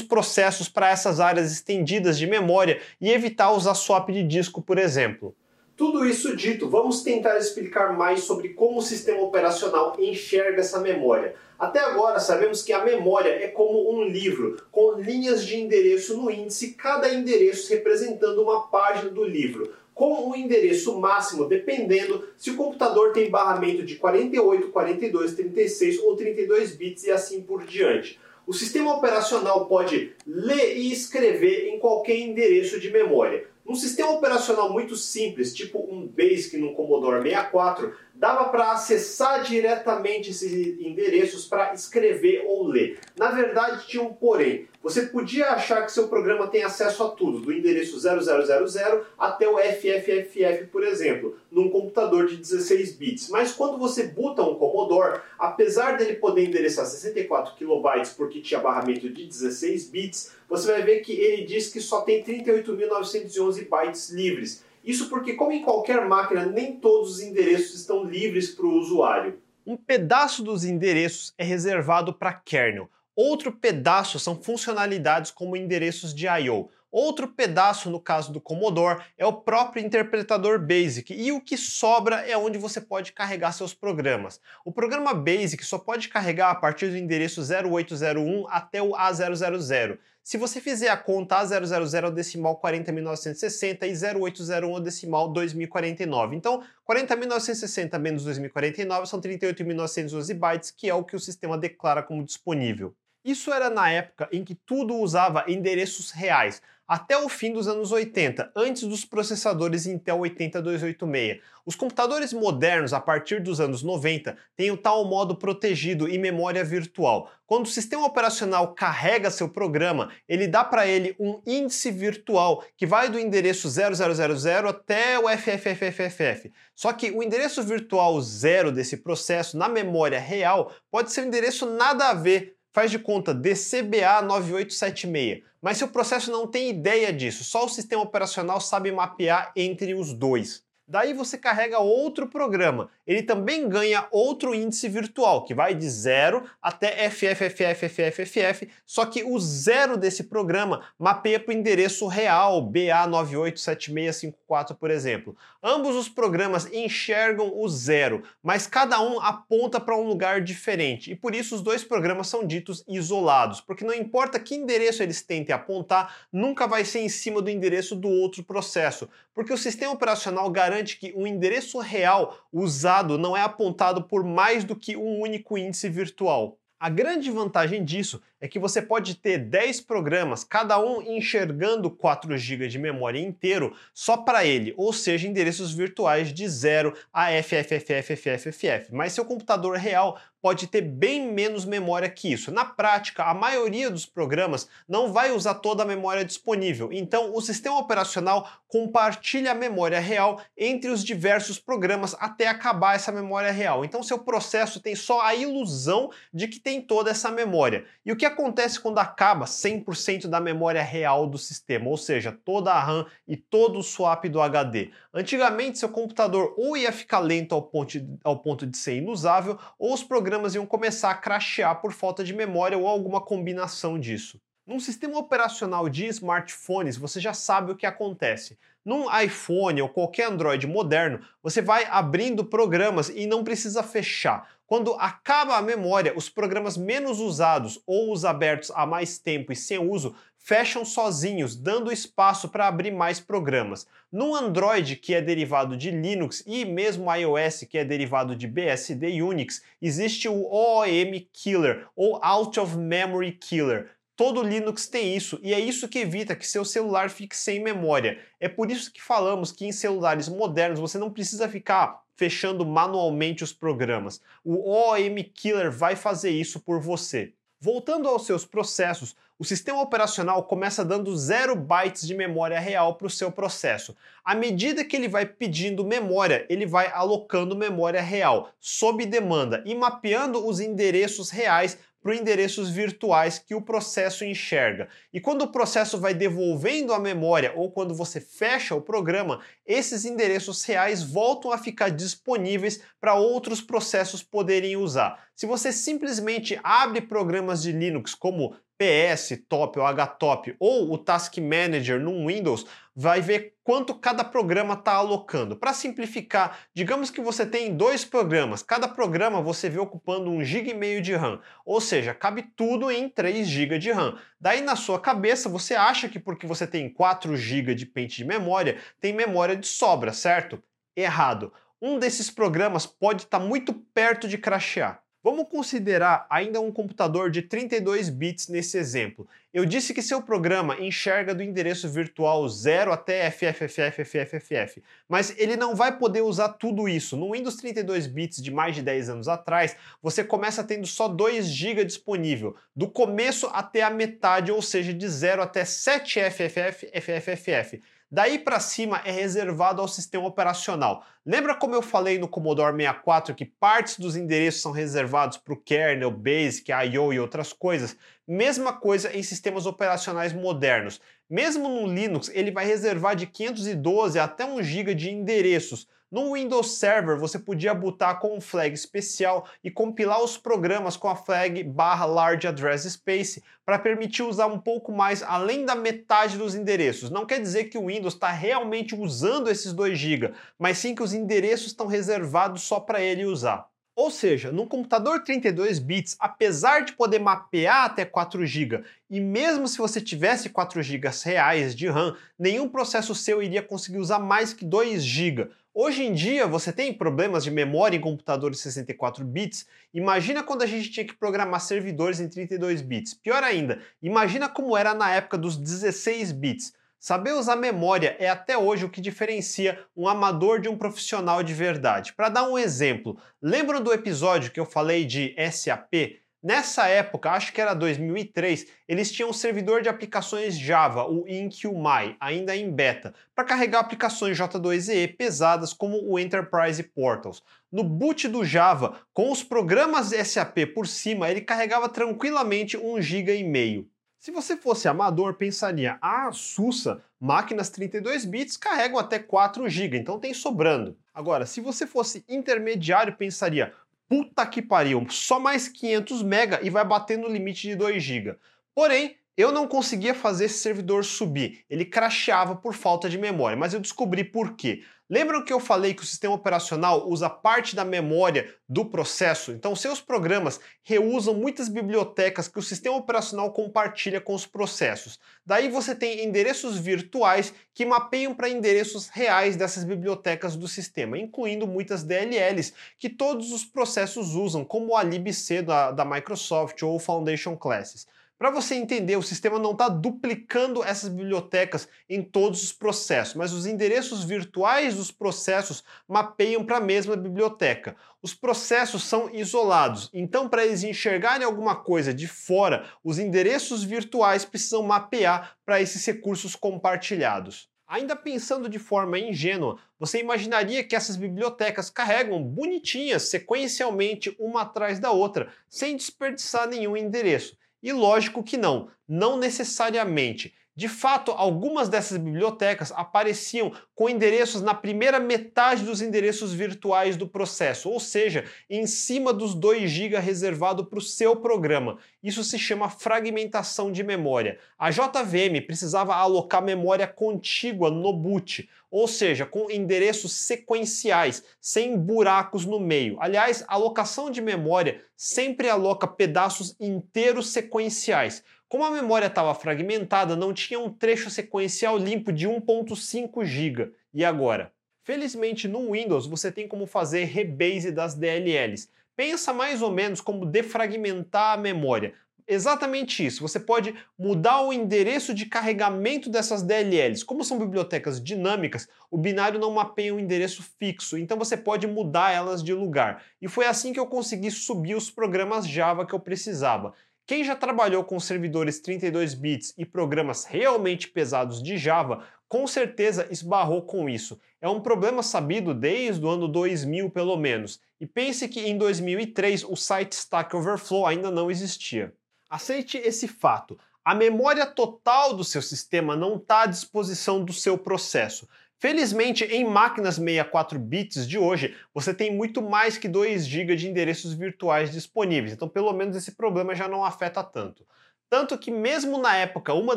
processos 0.00 0.68
para 0.68 0.88
essas 0.88 1.20
áreas 1.20 1.52
estendidas 1.52 2.18
de 2.18 2.26
memória 2.26 2.80
e 3.00 3.10
evitar 3.10 3.52
usar 3.52 3.74
swap 3.74 4.08
de 4.08 4.22
disco, 4.22 4.62
por 4.62 4.78
exemplo. 4.78 5.34
Tudo 5.78 6.04
isso 6.04 6.34
dito, 6.34 6.68
vamos 6.68 7.04
tentar 7.04 7.38
explicar 7.38 7.96
mais 7.96 8.24
sobre 8.24 8.48
como 8.48 8.80
o 8.80 8.82
sistema 8.82 9.22
operacional 9.22 9.94
enxerga 9.96 10.58
essa 10.58 10.80
memória. 10.80 11.36
Até 11.56 11.78
agora 11.78 12.18
sabemos 12.18 12.62
que 12.62 12.72
a 12.72 12.84
memória 12.84 13.28
é 13.28 13.46
como 13.46 13.94
um 13.94 14.02
livro, 14.02 14.60
com 14.72 14.94
linhas 14.94 15.46
de 15.46 15.56
endereço 15.56 16.16
no 16.16 16.32
índice, 16.32 16.72
cada 16.72 17.14
endereço 17.14 17.72
representando 17.72 18.42
uma 18.42 18.66
página 18.66 19.08
do 19.08 19.22
livro, 19.22 19.72
com 19.94 20.28
um 20.28 20.34
endereço 20.34 20.98
máximo 20.98 21.46
dependendo 21.46 22.26
se 22.36 22.50
o 22.50 22.56
computador 22.56 23.12
tem 23.12 23.30
barramento 23.30 23.84
de 23.84 23.94
48, 23.94 24.70
42, 24.70 25.34
36 25.36 26.00
ou 26.00 26.16
32 26.16 26.74
bits 26.74 27.04
e 27.04 27.12
assim 27.12 27.40
por 27.40 27.62
diante. 27.62 28.18
O 28.48 28.52
sistema 28.52 28.96
operacional 28.96 29.66
pode 29.66 30.12
ler 30.26 30.76
e 30.76 30.90
escrever 30.90 31.68
em 31.68 31.78
qualquer 31.78 32.18
endereço 32.18 32.80
de 32.80 32.90
memória. 32.90 33.46
Num 33.68 33.74
sistema 33.74 34.12
operacional 34.12 34.72
muito 34.72 34.96
simples, 34.96 35.54
tipo 35.54 35.78
um 35.78 36.06
BASIC 36.06 36.56
no 36.56 36.72
Commodore 36.74 37.22
64, 37.22 37.94
dava 38.18 38.48
para 38.48 38.72
acessar 38.72 39.42
diretamente 39.44 40.30
esses 40.30 40.52
endereços 40.80 41.46
para 41.46 41.72
escrever 41.72 42.44
ou 42.46 42.66
ler. 42.66 42.98
Na 43.16 43.30
verdade, 43.30 43.86
tinha 43.86 44.02
um 44.02 44.12
porém. 44.12 44.66
Você 44.82 45.02
podia 45.06 45.50
achar 45.50 45.84
que 45.84 45.92
seu 45.92 46.08
programa 46.08 46.48
tem 46.48 46.62
acesso 46.62 47.02
a 47.04 47.10
tudo, 47.10 47.40
do 47.40 47.52
endereço 47.52 47.98
0000 47.98 49.04
até 49.18 49.48
o 49.48 49.58
FFFF, 49.58 50.66
por 50.70 50.82
exemplo, 50.84 51.36
num 51.50 51.68
computador 51.68 52.26
de 52.26 52.36
16 52.36 52.96
bits. 52.96 53.28
Mas 53.28 53.52
quando 53.52 53.78
você 53.78 54.04
buta 54.04 54.42
um 54.42 54.54
Commodore, 54.54 55.20
apesar 55.38 55.96
dele 55.96 56.14
poder 56.14 56.44
endereçar 56.44 56.86
64 56.86 57.54
kilobytes 57.56 58.12
porque 58.12 58.40
tinha 58.40 58.60
barramento 58.60 59.08
de 59.08 59.26
16 59.26 59.90
bits, 59.90 60.32
você 60.48 60.72
vai 60.72 60.82
ver 60.82 61.00
que 61.00 61.12
ele 61.12 61.44
diz 61.44 61.72
que 61.72 61.80
só 61.80 62.00
tem 62.00 62.24
38.911 62.24 63.68
bytes 63.68 64.10
livres. 64.10 64.64
Isso 64.84 65.08
porque, 65.08 65.34
como 65.34 65.52
em 65.52 65.62
qualquer 65.62 66.06
máquina, 66.06 66.46
nem 66.46 66.76
todos 66.78 67.12
os 67.12 67.20
endereços 67.20 67.80
estão 67.80 68.04
livres 68.04 68.50
para 68.54 68.66
o 68.66 68.78
usuário. 68.78 69.38
Um 69.66 69.76
pedaço 69.76 70.42
dos 70.42 70.64
endereços 70.64 71.34
é 71.36 71.44
reservado 71.44 72.14
para 72.14 72.32
kernel. 72.32 72.88
Outro 73.14 73.52
pedaço 73.52 74.18
são 74.18 74.40
funcionalidades 74.40 75.30
como 75.30 75.56
endereços 75.56 76.14
de 76.14 76.26
I/O. 76.26 76.70
Outro 76.90 77.28
pedaço, 77.28 77.90
no 77.90 78.00
caso 78.00 78.32
do 78.32 78.40
Commodore, 78.40 79.02
é 79.16 79.26
o 79.26 79.32
próprio 79.32 79.84
interpretador 79.84 80.58
BASIC, 80.58 81.12
e 81.12 81.30
o 81.32 81.40
que 81.40 81.56
sobra 81.56 82.26
é 82.26 82.36
onde 82.36 82.56
você 82.56 82.80
pode 82.80 83.12
carregar 83.12 83.52
seus 83.52 83.74
programas. 83.74 84.40
O 84.64 84.72
programa 84.72 85.12
BASIC 85.12 85.64
só 85.64 85.78
pode 85.78 86.08
carregar 86.08 86.50
a 86.50 86.54
partir 86.54 86.88
do 86.88 86.96
endereço 86.96 87.42
0801 87.42 88.46
até 88.48 88.82
o 88.82 88.92
A000. 88.92 89.98
Se 90.28 90.36
você 90.36 90.60
fizer 90.60 90.90
a 90.90 90.96
conta 90.96 91.42
A000 91.42 92.04
é 92.04 92.06
o 92.06 92.10
decimal 92.10 92.60
40.960 92.60 93.84
e 93.84 94.20
0801 94.20 94.52
é 94.52 94.76
o 94.76 94.80
decimal 94.80 95.28
2049. 95.32 96.36
Então, 96.36 96.62
40.960 96.86 97.98
menos 97.98 98.24
2049 98.24 99.06
são 99.06 99.20
38.912 99.20 100.34
bytes, 100.34 100.70
que 100.70 100.88
é 100.88 100.94
o 100.94 101.02
que 101.02 101.16
o 101.16 101.20
sistema 101.20 101.56
declara 101.56 102.02
como 102.02 102.22
disponível. 102.22 102.94
Isso 103.24 103.52
era 103.52 103.70
na 103.70 103.90
época 103.90 104.28
em 104.30 104.44
que 104.44 104.54
tudo 104.54 104.96
usava 104.96 105.44
endereços 105.48 106.10
reais, 106.10 106.60
até 106.88 107.18
o 107.18 107.28
fim 107.28 107.52
dos 107.52 107.68
anos 107.68 107.92
80, 107.92 108.50
antes 108.56 108.84
dos 108.84 109.04
processadores 109.04 109.86
Intel 109.86 110.20
80286. 110.20 111.40
Os 111.66 111.76
computadores 111.76 112.32
modernos, 112.32 112.94
a 112.94 113.00
partir 113.00 113.42
dos 113.42 113.60
anos 113.60 113.82
90, 113.82 114.38
têm 114.56 114.70
o 114.70 114.76
tal 114.76 115.04
modo 115.04 115.36
protegido 115.36 116.08
e 116.08 116.16
memória 116.16 116.64
virtual. 116.64 117.30
Quando 117.46 117.66
o 117.66 117.68
sistema 117.68 118.06
operacional 118.06 118.74
carrega 118.74 119.30
seu 119.30 119.50
programa, 119.50 120.10
ele 120.26 120.48
dá 120.48 120.64
para 120.64 120.86
ele 120.86 121.14
um 121.20 121.42
índice 121.46 121.90
virtual 121.90 122.64
que 122.74 122.86
vai 122.86 123.10
do 123.10 123.18
endereço 123.18 123.68
0000 123.68 124.68
até 124.68 125.18
o 125.18 125.28
FFFFF. 125.28 126.50
Só 126.74 126.90
que 126.94 127.10
o 127.10 127.22
endereço 127.22 127.62
virtual 127.62 128.18
zero 128.22 128.72
desse 128.72 128.96
processo 128.96 129.58
na 129.58 129.68
memória 129.68 130.18
real 130.18 130.72
pode 130.90 131.12
ser 131.12 131.20
um 131.20 131.26
endereço 131.26 131.66
nada 131.66 132.08
a 132.08 132.14
ver 132.14 132.57
faz 132.72 132.90
de 132.90 132.98
conta 132.98 133.34
DCBA 133.34 134.22
9876, 134.22 135.42
mas 135.60 135.78
seu 135.78 135.88
processo 135.88 136.30
não 136.30 136.46
tem 136.46 136.70
ideia 136.70 137.12
disso, 137.12 137.44
só 137.44 137.64
o 137.64 137.68
sistema 137.68 138.02
operacional 138.02 138.60
sabe 138.60 138.92
mapear 138.92 139.52
entre 139.56 139.94
os 139.94 140.12
dois. 140.12 140.62
Daí 140.86 141.12
você 141.12 141.36
carrega 141.36 141.78
outro 141.78 142.26
programa. 142.28 142.88
Ele 143.08 143.22
também 143.22 143.66
ganha 143.66 144.06
outro 144.10 144.54
índice 144.54 144.86
virtual, 144.86 145.46
que 145.46 145.54
vai 145.54 145.74
de 145.74 145.88
0 145.88 146.44
até 146.60 147.08
FFFFFFF, 147.08 148.68
só 148.84 149.06
que 149.06 149.24
o 149.24 149.40
zero 149.40 149.96
desse 149.96 150.24
programa 150.24 150.82
mapeia 150.98 151.40
para 151.40 151.54
o 151.54 151.56
endereço 151.56 152.06
real, 152.06 152.70
BA987654, 152.70 154.76
por 154.78 154.90
exemplo. 154.90 155.34
Ambos 155.62 155.96
os 155.96 156.06
programas 156.06 156.70
enxergam 156.70 157.58
o 157.58 157.66
zero, 157.66 158.22
mas 158.42 158.66
cada 158.66 159.00
um 159.00 159.18
aponta 159.22 159.80
para 159.80 159.96
um 159.96 160.06
lugar 160.06 160.42
diferente, 160.42 161.10
e 161.10 161.16
por 161.16 161.34
isso 161.34 161.54
os 161.54 161.62
dois 161.62 161.82
programas 161.82 162.28
são 162.28 162.46
ditos 162.46 162.84
isolados, 162.86 163.62
porque 163.62 163.86
não 163.86 163.94
importa 163.94 164.38
que 164.38 164.54
endereço 164.54 165.02
eles 165.02 165.22
tentem 165.22 165.54
apontar, 165.54 166.14
nunca 166.30 166.66
vai 166.66 166.84
ser 166.84 167.00
em 167.00 167.08
cima 167.08 167.40
do 167.40 167.48
endereço 167.48 167.96
do 167.96 168.08
outro 168.08 168.44
processo, 168.44 169.08
porque 169.34 169.52
o 169.52 169.56
sistema 169.56 169.94
operacional 169.94 170.50
garante 170.50 170.98
que 170.98 171.14
o 171.16 171.26
endereço 171.26 171.78
real 171.78 172.36
usado 172.52 172.97
não 173.18 173.36
é 173.36 173.42
apontado 173.42 174.02
por 174.02 174.24
mais 174.24 174.64
do 174.64 174.74
que 174.74 174.96
um 174.96 175.20
único 175.20 175.56
índice 175.56 175.88
virtual. 175.88 176.58
A 176.80 176.88
grande 176.88 177.30
vantagem 177.30 177.84
disso 177.84 178.20
é 178.40 178.48
que 178.48 178.58
você 178.58 178.80
pode 178.80 179.16
ter 179.16 179.38
10 179.38 179.80
programas, 179.82 180.44
cada 180.44 180.78
um 180.78 181.02
enxergando 181.02 181.90
4 181.90 182.36
GB 182.36 182.68
de 182.68 182.78
memória 182.78 183.18
inteiro 183.18 183.74
só 183.92 184.16
para 184.16 184.44
ele, 184.44 184.74
ou 184.76 184.92
seja, 184.92 185.26
endereços 185.26 185.72
virtuais 185.72 186.32
de 186.32 186.48
0 186.48 186.94
a 187.12 187.30
FFFFFFF. 187.42 188.92
Mas 188.92 189.12
seu 189.12 189.24
computador 189.24 189.76
real 189.76 190.18
pode 190.40 190.68
ter 190.68 190.82
bem 190.82 191.32
menos 191.32 191.64
memória 191.64 192.08
que 192.08 192.32
isso. 192.32 192.52
Na 192.52 192.64
prática, 192.64 193.24
a 193.24 193.34
maioria 193.34 193.90
dos 193.90 194.06
programas 194.06 194.68
não 194.88 195.12
vai 195.12 195.32
usar 195.32 195.54
toda 195.54 195.82
a 195.82 195.86
memória 195.86 196.24
disponível, 196.24 196.90
então 196.92 197.34
o 197.34 197.40
sistema 197.40 197.78
operacional 197.78 198.48
compartilha 198.68 199.52
a 199.52 199.54
memória 199.54 199.98
real 199.98 200.40
entre 200.56 200.90
os 200.90 201.02
diversos 201.02 201.58
programas 201.58 202.14
até 202.20 202.46
acabar 202.46 202.94
essa 202.94 203.10
memória 203.10 203.50
real. 203.50 203.84
Então 203.84 204.02
seu 204.02 204.18
processo 204.18 204.80
tem 204.80 204.94
só 204.94 205.22
a 205.22 205.34
ilusão 205.34 206.10
de 206.32 206.46
que 206.46 206.60
tem 206.60 206.80
toda 206.80 207.10
essa 207.10 207.30
memória. 207.30 207.84
E 208.04 208.12
o 208.12 208.16
que 208.16 208.26
acontece 208.28 208.80
quando 208.80 208.98
acaba 208.98 209.44
100% 209.44 210.28
da 210.28 210.40
memória 210.40 210.82
real 210.82 211.26
do 211.26 211.36
sistema, 211.36 211.88
ou 211.88 211.96
seja, 211.96 212.32
toda 212.32 212.72
a 212.72 212.80
RAM 212.80 213.06
e 213.26 213.36
todo 213.36 213.78
o 213.78 213.82
swap 213.82 214.24
do 214.26 214.40
HD? 214.40 214.90
Antigamente 215.12 215.78
seu 215.78 215.88
computador 215.88 216.54
ou 216.56 216.76
ia 216.76 216.92
ficar 216.92 217.18
lento 217.18 217.54
ao 217.54 217.62
ponto, 217.62 217.98
de, 217.98 218.18
ao 218.22 218.38
ponto 218.38 218.66
de 218.66 218.76
ser 218.76 218.96
inusável, 218.96 219.58
ou 219.78 219.92
os 219.92 220.02
programas 220.04 220.54
iam 220.54 220.64
começar 220.64 221.10
a 221.10 221.14
crashear 221.14 221.80
por 221.80 221.92
falta 221.92 222.22
de 222.22 222.32
memória 222.32 222.78
ou 222.78 222.86
alguma 222.86 223.20
combinação 223.20 223.98
disso. 223.98 224.40
Num 224.68 224.78
sistema 224.78 225.18
operacional 225.18 225.88
de 225.88 226.04
smartphones, 226.06 226.98
você 226.98 227.18
já 227.18 227.32
sabe 227.32 227.72
o 227.72 227.76
que 227.76 227.86
acontece. 227.86 228.58
Num 228.84 229.06
iPhone 229.18 229.80
ou 229.80 229.88
qualquer 229.88 230.30
Android 230.30 230.66
moderno, 230.66 231.20
você 231.42 231.62
vai 231.62 231.86
abrindo 231.86 232.44
programas 232.44 233.08
e 233.08 233.26
não 233.26 233.42
precisa 233.42 233.82
fechar. 233.82 234.46
Quando 234.68 234.92
acaba 235.00 235.56
a 235.56 235.62
memória, 235.62 236.12
os 236.14 236.28
programas 236.28 236.76
menos 236.76 237.20
usados 237.20 237.80
ou 237.86 238.12
os 238.12 238.22
abertos 238.22 238.70
há 238.74 238.84
mais 238.84 239.18
tempo 239.18 239.50
e 239.50 239.56
sem 239.56 239.78
uso 239.78 240.14
fecham 240.36 240.84
sozinhos, 240.84 241.56
dando 241.56 241.90
espaço 241.90 242.50
para 242.50 242.68
abrir 242.68 242.90
mais 242.90 243.18
programas. 243.18 243.86
No 244.12 244.36
Android, 244.36 244.96
que 244.96 245.14
é 245.14 245.22
derivado 245.22 245.74
de 245.74 245.90
Linux, 245.90 246.44
e 246.46 246.66
mesmo 246.66 247.10
iOS, 247.10 247.64
que 247.66 247.78
é 247.78 247.84
derivado 247.84 248.36
de 248.36 248.46
BSD 248.46 249.08
e 249.08 249.22
Unix, 249.22 249.62
existe 249.80 250.28
o 250.28 250.42
OOM 250.42 251.26
Killer 251.32 251.86
ou 251.96 252.22
Out 252.22 252.60
of 252.60 252.76
Memory 252.76 253.32
Killer. 253.32 253.90
Todo 254.14 254.42
Linux 254.42 254.86
tem 254.86 255.16
isso 255.16 255.40
e 255.42 255.54
é 255.54 255.58
isso 255.58 255.88
que 255.88 256.00
evita 256.00 256.36
que 256.36 256.46
seu 256.46 256.62
celular 256.62 257.08
fique 257.08 257.34
sem 257.34 257.58
memória. 257.58 258.18
É 258.38 258.50
por 258.50 258.70
isso 258.70 258.92
que 258.92 259.00
falamos 259.00 259.50
que 259.50 259.64
em 259.64 259.72
celulares 259.72 260.28
modernos 260.28 260.78
você 260.78 260.98
não 260.98 261.10
precisa 261.10 261.48
ficar 261.48 262.06
fechando 262.18 262.66
manualmente 262.66 263.44
os 263.44 263.52
programas. 263.52 264.20
O 264.44 264.56
OOM 264.56 265.22
Killer 265.32 265.70
vai 265.70 265.94
fazer 265.94 266.30
isso 266.30 266.58
por 266.58 266.80
você. 266.80 267.32
Voltando 267.60 268.08
aos 268.08 268.26
seus 268.26 268.44
processos, 268.44 269.16
o 269.38 269.44
sistema 269.44 269.80
operacional 269.80 270.42
começa 270.42 270.84
dando 270.84 271.16
0 271.16 271.54
bytes 271.54 272.04
de 272.04 272.14
memória 272.14 272.58
real 272.58 272.96
para 272.96 273.06
o 273.06 273.10
seu 273.10 273.30
processo. 273.30 273.96
À 274.24 274.34
medida 274.34 274.84
que 274.84 274.96
ele 274.96 275.08
vai 275.08 275.24
pedindo 275.24 275.84
memória, 275.84 276.44
ele 276.48 276.66
vai 276.66 276.90
alocando 276.92 277.56
memória 277.56 278.02
real, 278.02 278.50
sob 278.58 279.06
demanda, 279.06 279.62
e 279.64 279.76
mapeando 279.76 280.44
os 280.44 280.58
endereços 280.58 281.30
reais 281.30 281.78
para 282.02 282.14
endereços 282.14 282.70
virtuais 282.70 283.38
que 283.38 283.54
o 283.54 283.62
processo 283.62 284.24
enxerga. 284.24 284.88
E 285.12 285.20
quando 285.20 285.42
o 285.42 285.52
processo 285.52 285.98
vai 285.98 286.14
devolvendo 286.14 286.92
a 286.92 286.98
memória 286.98 287.52
ou 287.56 287.70
quando 287.70 287.94
você 287.94 288.20
fecha 288.20 288.74
o 288.74 288.80
programa, 288.80 289.40
esses 289.66 290.04
endereços 290.04 290.64
reais 290.64 291.02
voltam 291.02 291.52
a 291.52 291.58
ficar 291.58 291.90
disponíveis 291.90 292.80
para 293.00 293.14
outros 293.14 293.60
processos 293.60 294.22
poderem 294.22 294.76
usar. 294.76 295.28
Se 295.34 295.46
você 295.46 295.72
simplesmente 295.72 296.58
abre 296.62 297.00
programas 297.00 297.62
de 297.62 297.72
Linux 297.72 298.14
como 298.14 298.56
PS, 298.78 299.42
Top 299.48 299.78
ou 299.78 299.84
HTOP 299.84 300.54
ou 300.60 300.92
o 300.92 300.96
Task 300.96 301.36
Manager 301.38 302.00
no 302.00 302.28
Windows, 302.28 302.64
vai 302.94 303.20
ver 303.20 303.56
quanto 303.64 303.94
cada 303.94 304.24
programa 304.24 304.74
está 304.74 304.92
alocando. 304.92 305.56
Para 305.56 305.74
simplificar, 305.74 306.58
digamos 306.72 307.10
que 307.10 307.20
você 307.20 307.44
tem 307.44 307.76
dois 307.76 308.04
programas, 308.04 308.62
cada 308.62 308.88
programa 308.88 309.42
você 309.42 309.68
vê 309.68 309.78
ocupando 309.78 310.30
1,5 310.30 310.44
GB 310.44 311.00
de 311.00 311.14
RAM, 311.14 311.40
ou 311.66 311.80
seja, 311.80 312.14
cabe 312.14 312.42
tudo 312.56 312.90
em 312.90 313.08
3 313.08 313.46
GB 313.46 313.78
de 313.78 313.90
RAM. 313.90 314.16
Daí 314.40 314.60
na 314.60 314.76
sua 314.76 315.00
cabeça 315.00 315.48
você 315.48 315.74
acha 315.74 316.08
que 316.08 316.18
porque 316.18 316.46
você 316.46 316.66
tem 316.66 316.88
4 316.88 317.36
GB 317.36 317.74
de 317.74 317.84
pente 317.84 318.16
de 318.16 318.24
memória, 318.24 318.78
tem 319.00 319.12
memória 319.12 319.56
de 319.56 319.66
sobra, 319.66 320.12
certo? 320.12 320.62
Errado. 320.96 321.52
Um 321.80 321.98
desses 321.98 322.30
programas 322.30 322.86
pode 322.86 323.24
estar 323.24 323.38
tá 323.38 323.44
muito 323.44 323.72
perto 323.72 324.26
de 324.26 324.38
crashear. 324.38 325.02
Vamos 325.30 325.46
considerar 325.50 326.26
ainda 326.30 326.58
um 326.58 326.72
computador 326.72 327.30
de 327.30 327.42
32 327.42 328.08
bits 328.08 328.48
nesse 328.48 328.78
exemplo. 328.78 329.28
Eu 329.52 329.66
disse 329.66 329.92
que 329.92 330.00
seu 330.00 330.22
programa 330.22 330.80
enxerga 330.80 331.34
do 331.34 331.42
endereço 331.42 331.86
virtual 331.86 332.48
0 332.48 332.90
até 332.90 333.30
FFFFFFF, 333.30 334.82
mas 335.06 335.34
ele 335.36 335.54
não 335.54 335.76
vai 335.76 335.98
poder 335.98 336.22
usar 336.22 336.48
tudo 336.54 336.88
isso. 336.88 337.14
No 337.14 337.32
Windows 337.32 337.56
32 337.56 338.06
bits 338.06 338.40
de 338.40 338.50
mais 338.50 338.74
de 338.74 338.80
10 338.80 339.10
anos 339.10 339.28
atrás, 339.28 339.76
você 340.02 340.24
começa 340.24 340.64
tendo 340.64 340.86
só 340.86 341.06
2 341.08 341.46
GB 341.46 341.84
disponível, 341.84 342.56
do 342.74 342.88
começo 342.88 343.48
até 343.52 343.82
a 343.82 343.90
metade, 343.90 344.50
ou 344.50 344.62
seja, 344.62 344.94
de 344.94 345.06
0 345.06 345.42
até 345.42 345.62
7 345.62 346.20
FFFFFF. 346.30 347.82
Daí 348.10 348.38
para 348.38 348.58
cima 348.58 349.02
é 349.04 349.10
reservado 349.10 349.82
ao 349.82 349.88
sistema 349.88 350.26
operacional. 350.26 351.04
Lembra 351.26 351.54
como 351.54 351.74
eu 351.74 351.82
falei 351.82 352.18
no 352.18 352.26
Commodore 352.26 352.74
64 352.74 353.34
que 353.34 353.44
partes 353.44 353.98
dos 353.98 354.16
endereços 354.16 354.62
são 354.62 354.72
reservados 354.72 355.36
para 355.36 355.52
o 355.52 355.60
kernel, 355.60 356.10
BASIC, 356.10 356.70
I.O. 356.70 357.12
e 357.12 357.20
outras 357.20 357.52
coisas? 357.52 357.94
Mesma 358.26 358.72
coisa 358.72 359.14
em 359.14 359.22
sistemas 359.22 359.66
operacionais 359.66 360.32
modernos. 360.32 361.02
Mesmo 361.28 361.68
no 361.68 361.86
Linux, 361.86 362.30
ele 362.32 362.50
vai 362.50 362.64
reservar 362.64 363.14
de 363.14 363.26
512 363.26 364.18
até 364.18 364.46
1 364.46 364.62
GB 364.62 364.94
de 364.94 365.10
endereços. 365.10 365.86
No 366.10 366.32
Windows 366.32 366.78
Server, 366.78 367.18
você 367.18 367.38
podia 367.38 367.74
botar 367.74 368.14
com 368.14 368.34
um 368.34 368.40
flag 368.40 368.74
especial 368.74 369.46
e 369.62 369.70
compilar 369.70 370.24
os 370.24 370.38
programas 370.38 370.96
com 370.96 371.06
a 371.06 371.14
flag 371.14 371.62
barra 371.62 372.06
large 372.06 372.46
address 372.46 372.90
space 372.90 373.42
para 373.62 373.78
permitir 373.78 374.22
usar 374.22 374.46
um 374.46 374.58
pouco 374.58 374.90
mais 374.90 375.22
além 375.22 375.66
da 375.66 375.74
metade 375.74 376.38
dos 376.38 376.54
endereços. 376.54 377.10
Não 377.10 377.26
quer 377.26 377.42
dizer 377.42 377.64
que 377.64 377.76
o 377.76 377.88
Windows 377.88 378.14
está 378.14 378.32
realmente 378.32 378.94
usando 378.94 379.50
esses 379.50 379.74
2 379.74 379.98
GB, 379.98 380.32
mas 380.58 380.78
sim 380.78 380.94
que 380.94 381.02
os 381.02 381.12
endereços 381.12 381.66
estão 381.66 381.86
reservados 381.86 382.62
só 382.62 382.80
para 382.80 383.02
ele 383.02 383.26
usar. 383.26 383.68
Ou 383.94 384.12
seja, 384.12 384.52
num 384.52 384.64
computador 384.64 385.24
32 385.24 385.80
bits, 385.80 386.16
apesar 386.20 386.84
de 386.84 386.92
poder 386.92 387.18
mapear 387.18 387.84
até 387.84 388.04
4 388.04 388.46
GB, 388.46 388.84
e 389.10 389.18
mesmo 389.18 389.66
se 389.66 389.76
você 389.76 390.00
tivesse 390.00 390.48
4 390.48 390.80
GB 390.80 391.08
reais 391.24 391.74
de 391.74 391.88
RAM, 391.88 392.16
nenhum 392.38 392.68
processo 392.68 393.12
seu 393.12 393.42
iria 393.42 393.60
conseguir 393.60 393.98
usar 393.98 394.20
mais 394.20 394.54
que 394.54 394.64
2 394.64 395.02
GB. 395.02 395.50
Hoje 395.80 396.02
em 396.02 396.12
dia, 396.12 396.44
você 396.44 396.72
tem 396.72 396.92
problemas 396.92 397.44
de 397.44 397.52
memória 397.52 397.96
em 397.96 398.00
computadores 398.00 398.58
64 398.58 399.24
bits. 399.24 399.64
Imagina 399.94 400.42
quando 400.42 400.62
a 400.62 400.66
gente 400.66 400.90
tinha 400.90 401.06
que 401.06 401.14
programar 401.14 401.60
servidores 401.60 402.18
em 402.18 402.28
32 402.28 402.82
bits. 402.82 403.14
Pior 403.14 403.44
ainda, 403.44 403.80
imagina 404.02 404.48
como 404.48 404.76
era 404.76 404.92
na 404.92 405.14
época 405.14 405.38
dos 405.38 405.56
16 405.56 406.32
bits. 406.32 406.72
Saber 406.98 407.30
usar 407.30 407.54
memória 407.54 408.16
é 408.18 408.28
até 408.28 408.58
hoje 408.58 408.86
o 408.86 408.90
que 408.90 409.00
diferencia 409.00 409.78
um 409.96 410.08
amador 410.08 410.60
de 410.60 410.68
um 410.68 410.76
profissional 410.76 411.44
de 411.44 411.54
verdade. 411.54 412.12
Para 412.12 412.28
dar 412.28 412.48
um 412.48 412.58
exemplo, 412.58 413.16
lembram 413.40 413.80
do 413.80 413.92
episódio 413.92 414.50
que 414.50 414.58
eu 414.58 414.66
falei 414.66 415.04
de 415.04 415.32
SAP? 415.52 416.18
Nessa 416.40 416.86
época, 416.86 417.32
acho 417.32 417.52
que 417.52 417.60
era 417.60 417.74
2003, 417.74 418.68
eles 418.86 419.10
tinham 419.10 419.30
um 419.30 419.32
servidor 419.32 419.82
de 419.82 419.88
aplicações 419.88 420.56
Java, 420.56 421.04
o 421.04 421.26
InQMai, 421.26 422.16
ainda 422.20 422.54
em 422.54 422.70
beta, 422.70 423.12
para 423.34 423.42
carregar 423.42 423.80
aplicações 423.80 424.38
J2EE 424.38 425.16
pesadas 425.16 425.72
como 425.72 426.00
o 426.00 426.16
Enterprise 426.16 426.80
Portals. 426.80 427.42
No 427.72 427.82
boot 427.82 428.28
do 428.28 428.44
Java, 428.44 429.00
com 429.12 429.32
os 429.32 429.42
programas 429.42 430.10
SAP 430.10 430.58
por 430.72 430.86
cima, 430.86 431.28
ele 431.28 431.40
carregava 431.40 431.88
tranquilamente 431.88 432.78
1,5 432.78 433.02
GB. 433.02 433.88
Se 434.18 434.30
você 434.30 434.56
fosse 434.56 434.86
amador, 434.86 435.34
pensaria: 435.34 435.98
ah, 436.00 436.30
sussa, 436.32 437.02
máquinas 437.20 437.68
32 437.68 438.24
bits 438.24 438.56
carregam 438.56 438.98
até 438.98 439.18
4 439.18 439.68
GB, 439.68 439.96
então 439.96 440.20
tem 440.20 440.32
sobrando. 440.32 440.96
Agora, 441.12 441.46
se 441.46 441.60
você 441.60 441.86
fosse 441.86 442.24
intermediário, 442.28 443.16
pensaria, 443.16 443.72
puta 444.08 444.46
que 444.46 444.62
pariu, 444.62 445.06
só 445.10 445.38
mais 445.38 445.68
500 445.68 446.22
MB 446.22 446.60
e 446.62 446.70
vai 446.70 446.84
bater 446.84 447.18
no 447.18 447.28
limite 447.28 447.68
de 447.68 447.76
2 447.76 448.02
GB. 448.02 448.36
Porém, 448.74 449.16
eu 449.38 449.52
não 449.52 449.68
conseguia 449.68 450.16
fazer 450.16 450.46
esse 450.46 450.58
servidor 450.58 451.04
subir, 451.04 451.64
ele 451.70 451.84
crashava 451.84 452.56
por 452.56 452.74
falta 452.74 453.08
de 453.08 453.16
memória, 453.16 453.56
mas 453.56 453.72
eu 453.72 453.78
descobri 453.78 454.24
por 454.24 454.56
quê. 454.56 454.82
Lembram 455.08 455.44
que 455.44 455.52
eu 455.52 455.60
falei 455.60 455.94
que 455.94 456.02
o 456.02 456.06
sistema 456.06 456.34
operacional 456.34 457.08
usa 457.08 457.30
parte 457.30 457.76
da 457.76 457.84
memória 457.84 458.52
do 458.68 458.84
processo? 458.84 459.52
Então, 459.52 459.76
seus 459.76 460.00
programas 460.00 460.58
reusam 460.82 461.34
muitas 461.34 461.68
bibliotecas 461.68 462.48
que 462.48 462.58
o 462.58 462.62
sistema 462.62 462.96
operacional 462.96 463.52
compartilha 463.52 464.20
com 464.20 464.34
os 464.34 464.44
processos. 464.44 465.20
Daí 465.46 465.70
você 465.70 465.94
tem 465.94 466.24
endereços 466.24 466.76
virtuais 466.76 467.54
que 467.72 467.86
mapeiam 467.86 468.34
para 468.34 468.50
endereços 468.50 469.08
reais 469.08 469.54
dessas 469.54 469.84
bibliotecas 469.84 470.56
do 470.56 470.66
sistema, 470.66 471.16
incluindo 471.16 471.64
muitas 471.64 472.02
DLLs 472.02 472.74
que 472.98 473.08
todos 473.08 473.52
os 473.52 473.64
processos 473.64 474.34
usam, 474.34 474.64
como 474.64 474.96
a 474.96 475.02
libc 475.04 475.62
da, 475.62 475.92
da 475.92 476.04
Microsoft 476.04 476.82
ou 476.82 476.96
o 476.96 477.00
Foundation 477.00 477.56
Classes. 477.56 478.06
Para 478.38 478.52
você 478.52 478.76
entender, 478.76 479.16
o 479.16 479.22
sistema 479.22 479.58
não 479.58 479.72
está 479.72 479.88
duplicando 479.88 480.84
essas 480.84 481.08
bibliotecas 481.08 481.88
em 482.08 482.22
todos 482.22 482.62
os 482.62 482.72
processos, 482.72 483.34
mas 483.34 483.52
os 483.52 483.66
endereços 483.66 484.22
virtuais 484.22 484.94
dos 484.94 485.10
processos 485.10 485.82
mapeiam 486.06 486.64
para 486.64 486.76
a 486.76 486.80
mesma 486.80 487.16
biblioteca. 487.16 487.96
Os 488.22 488.34
processos 488.34 489.02
são 489.02 489.28
isolados, 489.34 490.08
então 490.14 490.48
para 490.48 490.64
eles 490.64 490.84
enxergarem 490.84 491.44
alguma 491.44 491.74
coisa 491.74 492.14
de 492.14 492.28
fora, 492.28 492.88
os 493.02 493.18
endereços 493.18 493.82
virtuais 493.82 494.44
precisam 494.44 494.84
mapear 494.84 495.56
para 495.66 495.82
esses 495.82 496.06
recursos 496.06 496.54
compartilhados. 496.54 497.68
Ainda 497.88 498.14
pensando 498.14 498.68
de 498.68 498.78
forma 498.78 499.18
ingênua, 499.18 499.80
você 499.98 500.20
imaginaria 500.20 500.84
que 500.84 500.94
essas 500.94 501.16
bibliotecas 501.16 501.90
carregam 501.90 502.40
bonitinhas 502.40 503.22
sequencialmente 503.30 504.36
uma 504.38 504.62
atrás 504.62 505.00
da 505.00 505.10
outra, 505.10 505.52
sem 505.68 505.96
desperdiçar 505.96 506.68
nenhum 506.68 506.96
endereço. 506.96 507.56
E 507.82 507.92
lógico 507.92 508.42
que 508.42 508.56
não, 508.56 508.90
não 509.06 509.36
necessariamente. 509.36 510.54
De 510.78 510.86
fato, 510.86 511.32
algumas 511.32 511.88
dessas 511.88 512.18
bibliotecas 512.18 512.92
apareciam 512.94 513.72
com 513.96 514.08
endereços 514.08 514.62
na 514.62 514.72
primeira 514.72 515.18
metade 515.18 515.82
dos 515.82 516.00
endereços 516.00 516.54
virtuais 516.54 517.16
do 517.16 517.26
processo, 517.26 517.90
ou 517.90 517.98
seja, 517.98 518.44
em 518.70 518.86
cima 518.86 519.32
dos 519.32 519.56
2 519.56 519.90
GB 519.90 520.16
reservado 520.20 520.86
para 520.86 521.00
o 521.00 521.02
seu 521.02 521.34
programa. 521.34 521.98
Isso 522.22 522.44
se 522.44 522.56
chama 522.56 522.88
fragmentação 522.88 523.90
de 523.90 524.04
memória. 524.04 524.56
A 524.78 524.92
JVM 524.92 525.66
precisava 525.66 526.14
alocar 526.14 526.62
memória 526.62 527.08
contígua 527.08 527.90
no 527.90 528.12
boot, 528.12 528.70
ou 528.88 529.08
seja, 529.08 529.44
com 529.44 529.68
endereços 529.68 530.32
sequenciais, 530.32 531.42
sem 531.60 531.98
buracos 531.98 532.64
no 532.64 532.78
meio. 532.78 533.16
Aliás, 533.20 533.64
alocação 533.66 534.30
de 534.30 534.40
memória 534.40 535.02
sempre 535.16 535.68
aloca 535.68 536.06
pedaços 536.06 536.76
inteiros 536.78 537.48
sequenciais. 537.48 538.44
Como 538.68 538.84
a 538.84 538.90
memória 538.90 539.28
estava 539.28 539.54
fragmentada, 539.54 540.36
não 540.36 540.52
tinha 540.52 540.78
um 540.78 540.92
trecho 540.92 541.30
sequencial 541.30 541.96
limpo 541.96 542.30
de 542.30 542.46
1.5 542.46 543.42
GB. 543.42 543.92
E 544.12 544.22
agora? 544.22 544.70
Felizmente 545.02 545.66
no 545.66 545.92
Windows 545.92 546.26
você 546.26 546.52
tem 546.52 546.68
como 546.68 546.86
fazer 546.86 547.24
rebase 547.24 547.90
das 547.90 548.14
DLLs. 548.14 548.90
Pensa 549.16 549.54
mais 549.54 549.80
ou 549.80 549.90
menos 549.90 550.20
como 550.20 550.44
defragmentar 550.44 551.54
a 551.54 551.56
memória. 551.56 552.12
Exatamente 552.46 553.24
isso. 553.24 553.40
Você 553.40 553.58
pode 553.58 553.94
mudar 554.18 554.60
o 554.60 554.72
endereço 554.72 555.32
de 555.32 555.46
carregamento 555.46 556.28
dessas 556.28 556.62
DLLs. 556.62 557.24
Como 557.24 557.44
são 557.44 557.58
bibliotecas 557.58 558.22
dinâmicas, 558.22 558.86
o 559.10 559.16
binário 559.16 559.58
não 559.58 559.70
mapeia 559.70 560.14
um 560.14 560.20
endereço 560.20 560.62
fixo, 560.78 561.16
então 561.16 561.38
você 561.38 561.56
pode 561.56 561.86
mudar 561.86 562.32
elas 562.32 562.62
de 562.62 562.72
lugar. 562.72 563.22
E 563.40 563.48
foi 563.48 563.66
assim 563.66 563.92
que 563.94 564.00
eu 564.00 564.06
consegui 564.06 564.50
subir 564.50 564.94
os 564.94 565.10
programas 565.10 565.66
Java 565.66 566.06
que 566.06 566.14
eu 566.14 566.20
precisava. 566.20 566.94
Quem 567.28 567.44
já 567.44 567.54
trabalhou 567.54 568.02
com 568.04 568.18
servidores 568.18 568.80
32 568.80 569.34
bits 569.34 569.74
e 569.76 569.84
programas 569.84 570.46
realmente 570.46 571.08
pesados 571.08 571.62
de 571.62 571.76
Java, 571.76 572.24
com 572.48 572.66
certeza 572.66 573.28
esbarrou 573.30 573.82
com 573.82 574.08
isso. 574.08 574.40
É 574.62 574.66
um 574.66 574.80
problema 574.80 575.22
sabido 575.22 575.74
desde 575.74 576.24
o 576.24 576.28
ano 576.30 576.48
2000 576.48 577.10
pelo 577.10 577.36
menos. 577.36 577.82
E 578.00 578.06
pense 578.06 578.48
que 578.48 578.60
em 578.60 578.78
2003 578.78 579.62
o 579.64 579.76
site 579.76 580.12
Stack 580.12 580.56
Overflow 580.56 581.04
ainda 581.04 581.30
não 581.30 581.50
existia. 581.50 582.14
Aceite 582.48 582.96
esse 582.96 583.28
fato. 583.28 583.78
A 584.02 584.14
memória 584.14 584.64
total 584.64 585.34
do 585.34 585.44
seu 585.44 585.60
sistema 585.60 586.16
não 586.16 586.36
está 586.36 586.62
à 586.62 586.66
disposição 586.66 587.44
do 587.44 587.52
seu 587.52 587.76
processo. 587.76 588.48
Felizmente, 588.80 589.44
em 589.44 589.64
máquinas 589.64 590.14
64 590.14 590.78
bits 590.78 591.26
de 591.26 591.36
hoje, 591.36 591.76
você 591.92 592.14
tem 592.14 592.32
muito 592.32 592.62
mais 592.62 592.96
que 592.96 593.08
2 593.08 593.44
GB 593.44 593.74
de 593.74 593.88
endereços 593.88 594.32
virtuais 594.32 594.92
disponíveis, 594.92 595.52
então 595.52 595.68
pelo 595.68 595.92
menos 595.92 596.14
esse 596.14 596.32
problema 596.32 596.76
já 596.76 596.86
não 596.86 597.04
afeta 597.04 597.42
tanto. 597.42 597.84
Tanto 598.30 598.56
que 598.56 598.70
mesmo 598.70 599.18
na 599.18 599.34
época, 599.34 599.74
uma 599.74 599.96